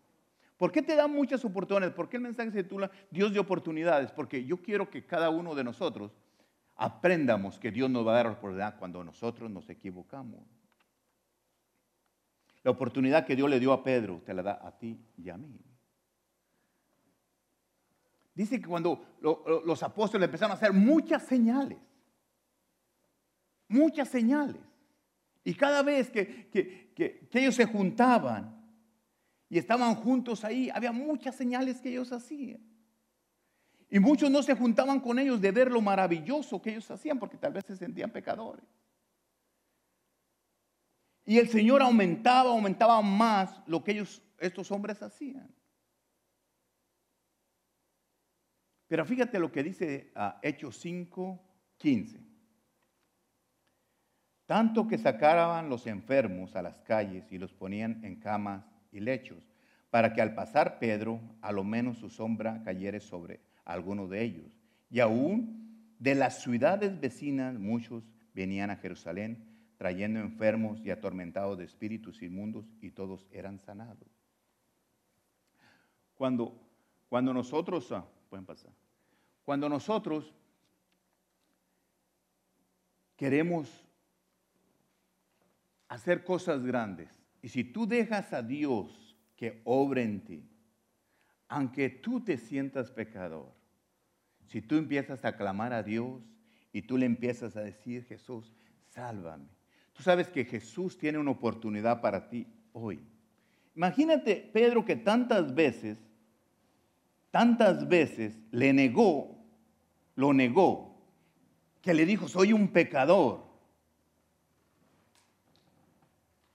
¿Por 0.59 0.73
qué 0.73 0.83
te 0.83 0.95
dan 0.95 1.11
muchas 1.11 1.43
oportunidades? 1.43 1.95
¿Por 1.95 2.11
qué 2.11 2.19
el 2.19 2.25
mensaje 2.25 2.51
se 2.51 2.65
titula 2.65 2.91
Dios 3.11 3.33
de 3.33 3.39
oportunidades? 3.39 4.13
Porque 4.13 4.45
yo 4.45 4.59
quiero 4.59 4.91
que 4.91 5.07
cada 5.07 5.31
uno 5.31 5.55
de 5.55 5.65
nosotros 5.65 6.13
aprendamos 6.77 7.59
que 7.59 7.71
Dios 7.71 7.91
nos 7.91 8.07
va 8.07 8.13
a 8.13 8.17
dar 8.17 8.27
oportunidad 8.27 8.79
cuando 8.79 9.05
nosotros 9.05 9.51
nos 9.51 9.69
equivocamos. 9.71 10.41
La 12.63 12.71
oportunidad 12.71 13.27
que 13.27 13.37
Dios 13.37 13.51
le 13.51 13.61
dio 13.61 13.73
a 13.73 13.83
Pedro, 13.83 14.23
te 14.25 14.35
la 14.35 14.43
da 14.43 14.61
a 14.63 14.79
ti 14.79 14.99
y 15.17 15.31
a 15.31 15.37
mí. 15.37 15.59
Dice 18.35 18.61
que 18.61 18.67
cuando 18.67 19.05
los 19.21 19.83
apóstoles 19.83 20.25
empezaron 20.25 20.53
a 20.53 20.55
hacer 20.55 20.73
muchas 20.73 21.23
señales, 21.25 21.79
muchas 23.69 24.09
señales, 24.09 24.63
y 25.45 25.55
cada 25.55 25.83
vez 25.83 26.11
que, 26.11 26.49
que 26.51 27.29
ellos 27.33 27.55
se 27.55 27.67
juntaban 27.67 28.63
y 29.49 29.59
estaban 29.59 29.97
juntos 29.97 30.45
ahí, 30.45 30.71
había 30.71 30.93
muchas 30.93 31.35
señales 31.35 31.81
que 31.81 31.91
ellos 31.91 32.13
hacían. 32.13 32.72
Y 33.93 34.01
muchos 34.01 34.31
no 34.31 34.43
se 34.43 34.57
juntaban 34.57 35.01
con 35.01 35.19
ellos 35.19 35.39
de 35.39 35.51
ver 35.51 35.71
lo 35.71 35.83
maravilloso 35.83 36.63
que 36.63 36.71
ellos 36.71 36.91
hacían, 36.91 37.19
porque 37.19 37.37
tal 37.37 37.53
vez 37.53 37.67
se 37.67 37.77
sentían 37.77 38.11
pecadores. 38.11 38.65
Y 41.27 41.37
el 41.37 41.51
Señor 41.51 41.83
aumentaba, 41.83 42.49
aumentaba 42.49 43.03
más 43.03 43.63
lo 43.67 43.85
que 43.85 43.93
ellos, 43.93 44.23
estos 44.39 44.71
hombres 44.71 45.03
hacían. 45.03 45.55
Pero 48.89 49.05
fíjate 49.05 49.39
lo 49.39 49.53
que 49.53 49.63
dice 49.63 50.11
a 50.15 50.41
Hechos 50.43 50.79
5, 50.79 51.39
15. 51.77 52.19
Tanto 54.47 54.89
que 54.89 54.97
sacaban 54.97 55.69
los 55.69 55.87
enfermos 55.87 56.57
a 56.57 56.63
las 56.63 56.81
calles 56.81 57.31
y 57.31 57.37
los 57.37 57.53
ponían 57.53 58.03
en 58.07 58.17
camas 58.17 58.65
y 58.91 59.01
lechos, 59.01 59.53
para 59.91 60.15
que 60.15 60.23
al 60.23 60.35
pasar 60.35 60.79
Pedro, 60.79 61.21
a 61.43 61.53
lo 61.53 61.63
menos 61.63 61.99
su 61.99 62.09
sombra 62.09 62.63
cayere 62.65 62.99
sobre 62.99 63.52
alguno 63.65 64.09
de 64.09 64.23
ellos. 64.23 64.53
Y 64.91 65.01
aún 65.01 65.95
de 65.99 66.15
las 66.15 66.43
ciudades 66.43 67.01
vecinas 67.01 67.59
muchos 67.59 68.05
venían 68.35 68.71
a 68.71 68.77
Jerusalén 68.77 69.53
trayendo 69.83 70.21
enfermos 70.21 70.81
y 70.85 70.91
atormentados 70.91 71.59
de 71.59 71.65
espíritus 71.65 72.23
inmundos, 72.23 72.65
y 72.81 72.93
todos 72.93 73.27
eran 73.33 73.59
sanados. 73.59 74.09
Cuando, 76.15 76.57
cuando 77.09 77.35
nosotros, 77.35 77.91
ah, 77.91 78.07
pueden 78.31 78.47
pasar, 78.47 78.71
cuando 79.43 79.69
nosotros 79.69 80.33
queremos 83.17 83.85
hacer 85.89 86.23
cosas 86.23 86.63
grandes, 86.63 87.11
y 87.43 87.49
si 87.49 87.65
tú 87.65 87.85
dejas 87.85 88.33
a 88.33 88.41
Dios 88.41 89.17
que 89.35 89.63
obre 89.65 90.05
en 90.05 90.25
ti, 90.25 90.49
aunque 91.53 91.91
tú 91.91 92.25
te 92.25 92.39
sientas 92.39 92.91
pecador, 92.91 93.53
si 94.47 94.63
tú 94.63 94.77
empiezas 94.77 95.23
a 95.27 95.37
clamar 95.37 95.75
a 95.75 95.83
Dios 95.83 96.23
y 96.73 96.81
tú 96.81 96.97
le 96.97 97.05
empiezas 97.05 97.59
a 97.59 97.61
decir, 97.61 98.05
Jesús, 98.07 98.55
sálvame, 98.89 99.49
Tú 99.93 100.03
sabes 100.03 100.31
que 100.31 100.47
Jesús 100.47 100.97
tiene 100.97 101.19
una 101.19 101.33
oportunidad 101.33 102.01
para 102.01 102.31
ti 102.31 102.47
hoy. 102.73 103.07
Imagínate, 103.77 104.51
Pedro, 104.55 104.87
que 104.87 104.97
tantas 104.97 105.55
veces, 105.55 105.99
tantas 107.31 107.87
veces 107.87 108.39
le 108.51 108.73
negó, 108.73 109.37
lo 110.15 110.33
negó, 110.33 110.99
que 111.83 111.93
le 111.93 112.07
dijo, 112.07 112.29
soy 112.29 112.55
un 112.55 112.69
pecador. 112.69 113.45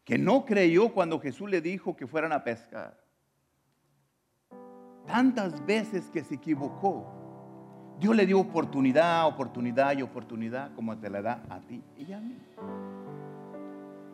Que 0.04 0.18
no 0.18 0.44
creyó 0.44 0.92
cuando 0.92 1.20
Jesús 1.20 1.48
le 1.52 1.62
dijo 1.62 1.96
que 1.96 2.08
fueran 2.08 2.32
a 2.32 2.44
pescar. 2.44 3.07
Tantas 5.08 5.66
veces 5.66 6.10
que 6.12 6.24
se 6.24 6.36
equivocó. 6.36 7.06
Dios 8.00 8.16
le 8.16 8.26
dio 8.26 8.40
oportunidad, 8.40 9.26
oportunidad 9.26 9.98
y 9.98 10.04
oportunidad 10.04 10.72
como 10.76 10.96
te 10.98 11.10
la 11.10 11.22
da 11.22 11.44
a 11.50 11.60
ti 11.62 11.82
y 11.98 12.14
a 12.14 12.20
mí. 12.20 12.38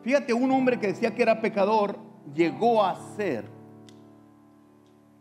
Fíjate, 0.04 0.34
un 0.34 0.52
hombre 0.52 0.80
que 0.80 0.88
decía 0.88 1.14
que 1.14 1.22
era 1.22 1.42
pecador 1.42 1.98
llegó 2.34 2.84
a 2.84 2.96
ser 3.16 3.46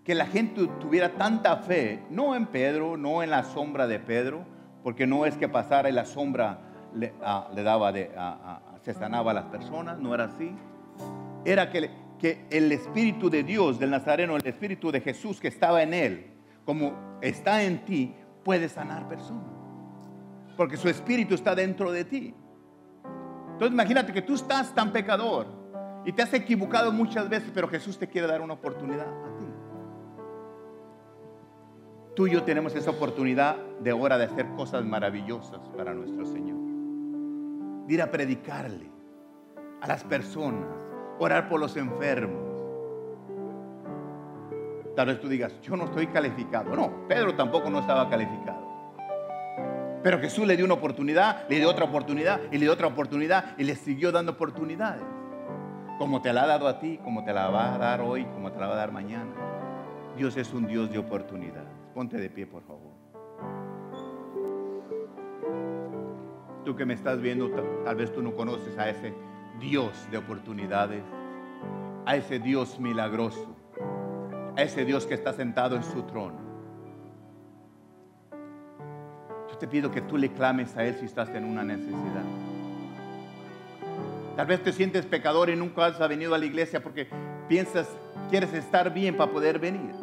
que 0.05 0.15
la 0.15 0.27
gente 0.27 0.67
tuviera 0.81 1.11
tanta 1.11 1.57
fe, 1.59 2.03
no 2.11 2.35
en 2.35 2.47
Pedro, 2.47 2.97
no 2.97 3.23
en 3.23 3.31
la 3.31 3.45
sombra 3.45 3.87
de 3.87 3.99
Pedro, 3.99 4.45
porque 4.83 5.07
no 5.07 5.27
es 5.27 5.37
que 5.37 5.49
pasara 5.49 5.89
y 5.89 5.93
la 5.93 6.05
sombra 6.05 6.59
le, 6.95 7.15
ah, 7.23 7.49
daba 7.55 7.93
de, 7.93 8.11
se 8.83 8.95
sanaba 8.95 9.31
a 9.31 9.35
las 9.35 9.45
personas, 9.47 9.99
no 9.99 10.15
era 10.15 10.25
así. 10.25 10.53
Era 11.45 11.71
que, 11.71 11.91
que 12.23 12.47
el 12.51 12.71
Espíritu 12.71 13.29
de 13.29 13.43
Dios, 13.43 13.81
del 13.81 13.91
Nazareno, 13.91 14.37
el 14.37 14.47
Espíritu 14.47 14.93
de 14.93 15.01
Jesús 15.01 15.41
que 15.41 15.49
estaba 15.49 15.83
en 15.83 15.93
él, 15.93 16.31
como 16.65 17.19
está 17.21 17.65
en 17.65 17.85
ti, 17.85 18.15
puede 18.45 18.69
sanar 18.69 19.09
personas. 19.09 19.51
Porque 20.57 20.77
su 20.77 20.89
Espíritu 20.89 21.35
está 21.35 21.57
dentro 21.57 21.91
de 21.91 22.05
ti. 22.05 22.33
Entonces 23.55 23.73
imagínate 23.73 24.13
que 24.13 24.23
tú 24.23 24.37
estás 24.37 24.73
tan 24.73 24.93
pecador 24.93 25.49
y 26.05 26.13
te 26.13 26.23
has 26.23 26.33
equivocado 26.33 26.93
muchas 26.93 27.29
veces, 27.29 27.51
pero 27.53 27.67
Jesús 27.67 27.99
te 27.99 28.07
quiere 28.07 28.29
dar 28.29 28.41
una 28.41 28.55
oportunidad 28.55 29.09
a 29.09 29.37
ti. 29.37 29.47
Tú 32.15 32.29
y 32.29 32.31
yo 32.31 32.45
tenemos 32.45 32.73
esa 32.77 32.93
oportunidad 32.93 33.57
de 33.81 33.91
ahora 33.91 34.17
de 34.17 34.27
hacer 34.27 34.47
cosas 34.51 34.85
maravillosas 34.85 35.69
para 35.77 35.93
nuestro 35.93 36.25
Señor. 36.27 36.59
De 37.89 37.95
ir 37.95 38.01
a 38.01 38.13
predicarle 38.13 38.93
a 39.81 39.89
las 39.89 40.05
personas, 40.05 40.92
orar 41.23 41.49
por 41.49 41.61
los 41.61 41.77
enfermos. 41.77 42.43
Tal 44.97 45.07
vez 45.07 45.21
tú 45.21 45.29
digas, 45.29 45.59
yo 45.63 45.77
no 45.77 45.85
estoy 45.85 46.09
calificado. 46.09 46.75
No, 46.77 47.07
Pedro 47.09 47.35
tampoco 47.35 47.71
no 47.71 47.79
estaba 47.79 48.11
calificado. 48.11 48.61
Pero 50.03 50.19
Jesús 50.19 50.47
le 50.47 50.57
dio 50.57 50.65
una 50.65 50.75
oportunidad, 50.75 51.49
le 51.49 51.59
dio 51.59 51.71
otra 51.71 51.85
oportunidad 51.85 52.41
y 52.51 52.59
le 52.59 52.65
dio 52.65 52.73
otra 52.73 52.89
oportunidad 52.89 53.57
y 53.57 53.65
le 53.65 53.77
siguió 53.77 54.11
dando 54.11 54.33
oportunidades. 54.33 55.05
Como 55.99 56.21
te 56.21 56.33
la 56.33 56.43
ha 56.43 56.47
dado 56.49 56.67
a 56.67 56.81
ti, 56.81 56.99
como 57.05 57.25
te 57.25 57.33
la 57.33 57.49
va 57.49 57.75
a 57.75 57.79
dar 57.79 58.01
hoy, 58.01 58.25
como 58.25 58.51
te 58.51 58.59
la 58.59 58.67
va 58.67 58.75
a 58.75 58.77
dar 58.77 58.91
mañana. 58.91 59.31
Dios 60.17 60.37
es 60.37 60.53
un 60.53 60.67
Dios 60.67 60.91
de 60.91 60.99
oportunidades. 60.99 61.71
Ponte 61.95 62.19
de 62.19 62.29
pie, 62.29 62.47
por 62.47 62.63
favor. 62.65 62.93
Tú 66.65 66.75
que 66.75 66.85
me 66.85 66.95
estás 66.95 67.21
viendo, 67.21 67.49
tal 67.85 67.97
vez 67.97 68.13
tú 68.13 68.23
no 68.23 68.35
conoces 68.35 68.77
a 68.79 68.89
ese 68.89 69.15
Dios 69.61 69.93
de 70.11 70.19
oportunidades, 70.19 71.03
a 72.05 72.17
ese 72.17 72.39
Dios 72.39 72.79
milagroso, 72.79 73.57
a 74.57 74.63
ese 74.63 74.85
Dios 74.85 75.07
que 75.07 75.15
está 75.15 75.33
sentado 75.33 75.77
en 75.77 75.83
su 75.83 76.03
trono 76.03 76.53
te 79.63 79.69
pido 79.69 79.93
que 79.93 80.01
tú 80.01 80.19
le 80.19 80.33
clames 80.33 80.77
a 80.77 80.85
Él 80.85 80.97
si 80.99 81.07
estás 81.07 81.29
en 81.29 81.45
una 81.45 81.63
necesidad. 81.63 82.25
Tal 84.35 84.45
vez 84.45 84.61
te 84.61 84.73
sientes 84.73 85.07
pecador 85.07 85.51
y 85.51 85.55
nunca 85.55 85.87
has 85.87 86.01
venido 86.09 86.35
a 86.35 86.39
la 86.39 86.47
iglesia 86.47 86.83
porque 86.83 87.07
piensas, 87.47 87.87
quieres 88.29 88.53
estar 88.55 88.93
bien 88.93 89.17
para 89.17 89.31
poder 89.31 89.61
venir. 89.61 89.95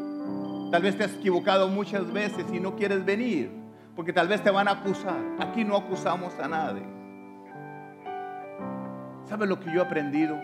Tal 0.72 0.82
vez 0.82 0.97
te 0.97 1.04
has 1.04 1.14
equivocado 1.14 1.68
muchas 1.68 2.10
veces 2.14 2.45
y 2.54 2.62
no 2.62 2.78
quieres 2.78 3.04
venir 3.04 3.52
porque 3.97 4.14
tal 4.14 4.30
vez 4.30 4.41
te 4.41 4.50
van 4.50 4.70
a 4.70 4.72
acusar. 4.72 5.20
Aquí 5.39 5.66
no 5.66 5.76
acusamos 5.76 6.39
a 6.39 6.47
nadie. 6.47 6.99
¿Sabes 9.30 9.48
lo 9.48 9.60
que 9.60 9.72
yo 9.72 9.82
he 9.82 9.86
aprendido? 9.86 10.36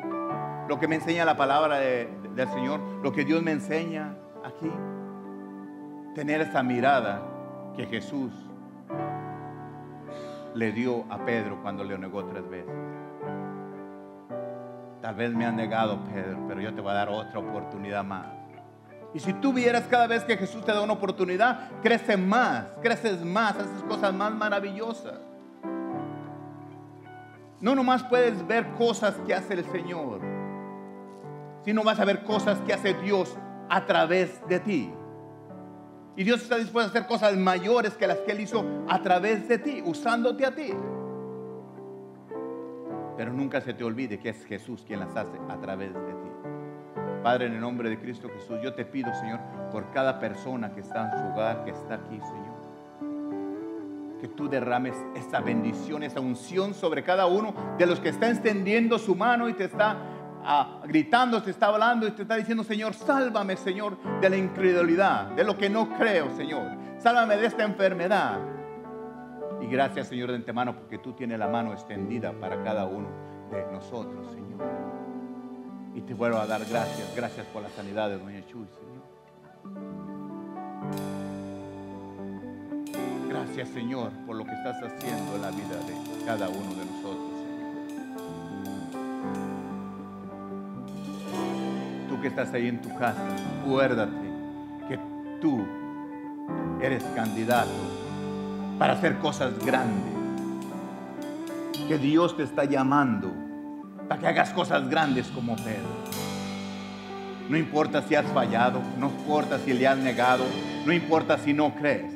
Lo 0.69 0.79
que 0.79 0.87
me 0.87 0.95
enseña 0.95 1.25
la 1.25 1.35
palabra 1.35 1.79
del 1.79 2.49
Señor, 2.53 2.79
lo 3.01 3.11
que 3.11 3.25
Dios 3.25 3.41
me 3.41 3.51
enseña 3.51 4.15
aquí. 4.43 4.71
Tener 6.13 6.41
esa 6.41 6.61
mirada 6.61 7.23
que 7.75 7.87
Jesús 7.87 8.31
le 10.53 10.71
dio 10.71 11.03
a 11.11 11.25
Pedro 11.25 11.59
cuando 11.63 11.83
le 11.83 11.97
negó 11.97 12.25
tres 12.25 12.47
veces. 12.47 12.75
Tal 15.01 15.15
vez 15.15 15.33
me 15.33 15.47
han 15.47 15.55
negado, 15.55 16.03
Pedro, 16.03 16.45
pero 16.47 16.61
yo 16.61 16.71
te 16.71 16.81
voy 16.81 16.91
a 16.91 16.95
dar 16.95 17.09
otra 17.09 17.39
oportunidad 17.39 18.03
más. 18.03 18.27
Y 19.15 19.19
si 19.19 19.33
tú 19.33 19.51
vieras 19.51 19.85
cada 19.89 20.05
vez 20.05 20.23
que 20.25 20.37
Jesús 20.37 20.63
te 20.63 20.71
da 20.71 20.81
una 20.81 20.93
oportunidad, 20.93 21.71
crece 21.81 22.17
más, 22.17 22.65
creces 22.83 23.25
más, 23.25 23.55
haces 23.55 23.83
cosas 23.87 24.13
más 24.13 24.31
maravillosas. 24.31 25.19
No 27.65 27.73
nomás 27.73 28.03
puedes 28.03 28.45
ver 28.45 28.73
cosas 28.73 29.15
que 29.25 29.33
hace 29.33 29.55
el 29.55 29.65
Señor, 29.65 30.21
sino 31.63 31.83
vas 31.83 31.99
a 31.99 32.05
ver 32.05 32.23
cosas 32.23 32.61
que 32.61 32.71
hace 32.71 32.93
Dios 32.93 33.35
a 33.67 33.83
través 33.87 34.39
de 34.47 34.59
ti. 34.59 34.93
Y 36.15 36.23
Dios 36.23 36.43
está 36.43 36.57
dispuesto 36.57 36.89
a 36.89 36.91
hacer 36.91 37.07
cosas 37.07 37.35
mayores 37.35 37.95
que 37.95 38.05
las 38.05 38.19
que 38.19 38.33
Él 38.33 38.41
hizo 38.41 38.63
a 38.87 39.01
través 39.01 39.47
de 39.47 39.57
ti, 39.57 39.81
usándote 39.83 40.45
a 40.45 40.53
ti. 40.53 40.75
Pero 43.17 43.33
nunca 43.33 43.59
se 43.61 43.73
te 43.73 43.83
olvide 43.83 44.19
que 44.19 44.29
es 44.29 44.45
Jesús 44.45 44.83
quien 44.85 44.99
las 44.99 45.15
hace 45.15 45.39
a 45.49 45.59
través 45.59 45.91
de 45.91 46.13
ti. 46.13 46.29
Padre, 47.23 47.47
en 47.47 47.53
el 47.53 47.61
nombre 47.61 47.89
de 47.89 47.99
Cristo 47.99 48.29
Jesús, 48.29 48.59
yo 48.61 48.75
te 48.75 48.85
pido, 48.85 49.11
Señor, 49.15 49.39
por 49.71 49.89
cada 49.89 50.19
persona 50.19 50.71
que 50.71 50.81
está 50.81 51.11
en 51.11 51.17
su 51.17 51.33
hogar, 51.33 51.65
que 51.65 51.71
está 51.71 51.95
aquí, 51.95 52.19
Señor. 52.19 52.54
Que 54.25 54.31
tú 54.31 54.49
derrames 54.49 54.95
esa 55.13 55.39
bendición, 55.39 56.01
esa 56.01 56.19
unción 56.19 56.73
sobre 56.73 57.03
cada 57.03 57.27
uno 57.27 57.53
de 57.77 57.85
los 57.85 57.99
que 57.99 58.09
está 58.09 58.27
extendiendo 58.27 58.97
su 58.97 59.13
mano 59.13 59.47
y 59.47 59.53
te 59.53 59.65
está 59.65 59.97
gritando, 60.87 61.43
te 61.43 61.51
está 61.51 61.67
hablando 61.67 62.07
y 62.07 62.11
te 62.11 62.23
está 62.23 62.35
diciendo, 62.35 62.63
Señor, 62.63 62.95
sálvame, 62.95 63.55
Señor, 63.55 63.99
de 64.21 64.29
la 64.31 64.35
incredulidad, 64.35 65.27
de 65.33 65.43
lo 65.43 65.55
que 65.59 65.69
no 65.69 65.95
creo, 65.95 66.35
Señor. 66.35 66.71
Sálvame 66.97 67.37
de 67.37 67.45
esta 67.45 67.65
enfermedad. 67.65 68.39
Y 69.61 69.67
gracias, 69.67 70.07
Señor, 70.07 70.31
de 70.31 70.37
antemano, 70.37 70.75
porque 70.75 70.97
tú 70.97 71.13
tienes 71.13 71.37
la 71.37 71.47
mano 71.47 71.71
extendida 71.71 72.33
para 72.33 72.63
cada 72.63 72.87
uno 72.87 73.07
de 73.51 73.63
nosotros, 73.71 74.31
Señor. 74.31 74.59
Y 75.93 76.01
te 76.01 76.15
vuelvo 76.15 76.39
a 76.39 76.47
dar 76.47 76.65
gracias. 76.65 77.15
Gracias 77.15 77.45
por 77.45 77.61
la 77.61 77.69
sanidad 77.69 78.09
de 78.09 78.17
Doña 78.17 78.43
Chuy, 78.47 78.65
Señor. 78.65 79.03
Gracias, 83.45 83.69
Señor, 83.69 84.11
por 84.25 84.35
lo 84.35 84.43
que 84.43 84.53
estás 84.53 84.75
haciendo 84.81 85.35
en 85.35 85.41
la 85.43 85.51
vida 85.51 85.77
de 85.85 86.25
cada 86.25 86.49
uno 86.49 86.73
de 86.73 86.83
nosotros, 86.83 87.29
Señor. 87.45 87.75
Tú 92.09 92.21
que 92.21 92.27
estás 92.27 92.51
ahí 92.53 92.69
en 92.69 92.81
tu 92.81 92.89
casa, 92.95 93.23
acuérdate 93.61 94.31
que 94.89 94.99
tú 95.39 95.63
eres 96.81 97.03
candidato 97.15 97.69
para 98.79 98.93
hacer 98.93 99.19
cosas 99.19 99.53
grandes. 99.63 100.15
Que 101.87 101.99
Dios 101.99 102.35
te 102.35 102.43
está 102.43 102.65
llamando 102.65 103.31
para 104.09 104.19
que 104.19 104.27
hagas 104.27 104.49
cosas 104.53 104.89
grandes 104.89 105.27
como 105.27 105.55
Pedro. 105.55 106.03
No 107.47 107.57
importa 107.57 108.01
si 108.01 108.15
has 108.15 108.25
fallado, 108.31 108.81
no 108.97 109.09
importa 109.09 109.59
si 109.59 109.71
le 109.71 109.87
has 109.87 109.99
negado, 109.99 110.45
no 110.83 110.91
importa 110.91 111.37
si 111.37 111.53
no 111.53 111.75
crees. 111.75 112.14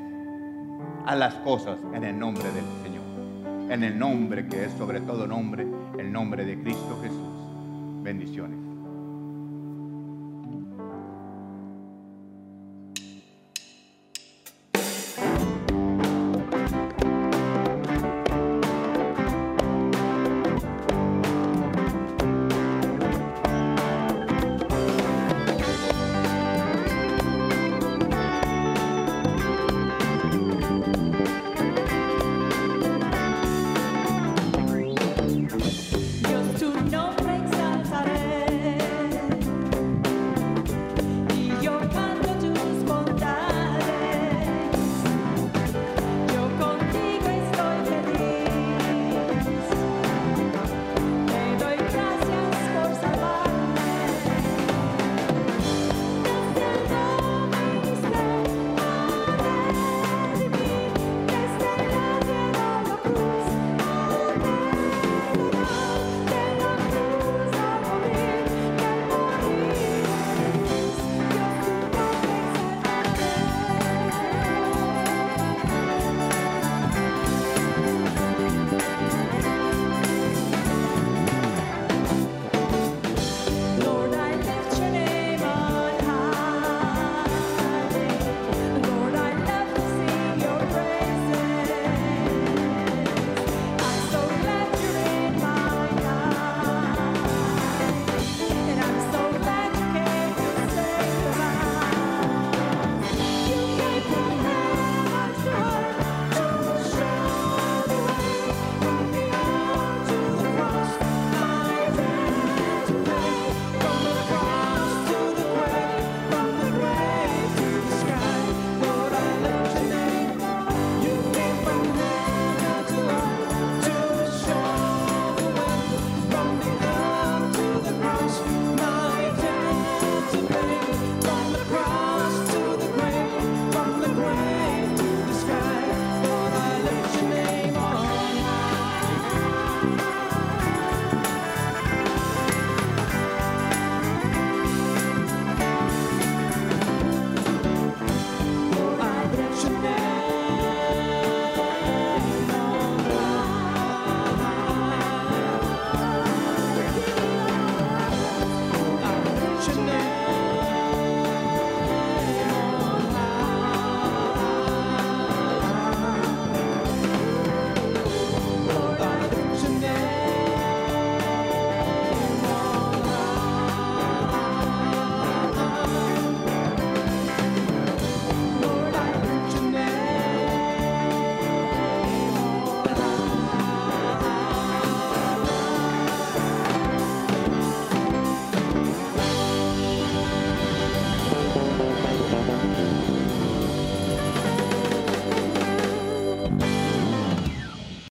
Haz 1.10 1.18
las 1.18 1.34
cosas 1.38 1.80
en 1.95 2.03
el 2.03 2.20
nombre 2.20 2.43
del 2.51 2.66
Señor, 2.84 3.72
en 3.72 3.84
el 3.84 3.97
nombre 3.97 4.45
que 4.47 4.66
es 4.66 4.72
sobre 4.74 5.01
todo 5.01 5.26
nombre, 5.26 5.66
el 5.97 6.12
nombre 6.12 6.45
de 6.45 6.62
Cristo 6.62 6.99
Jesús. 7.01 8.03
Bendiciones. 8.03 8.69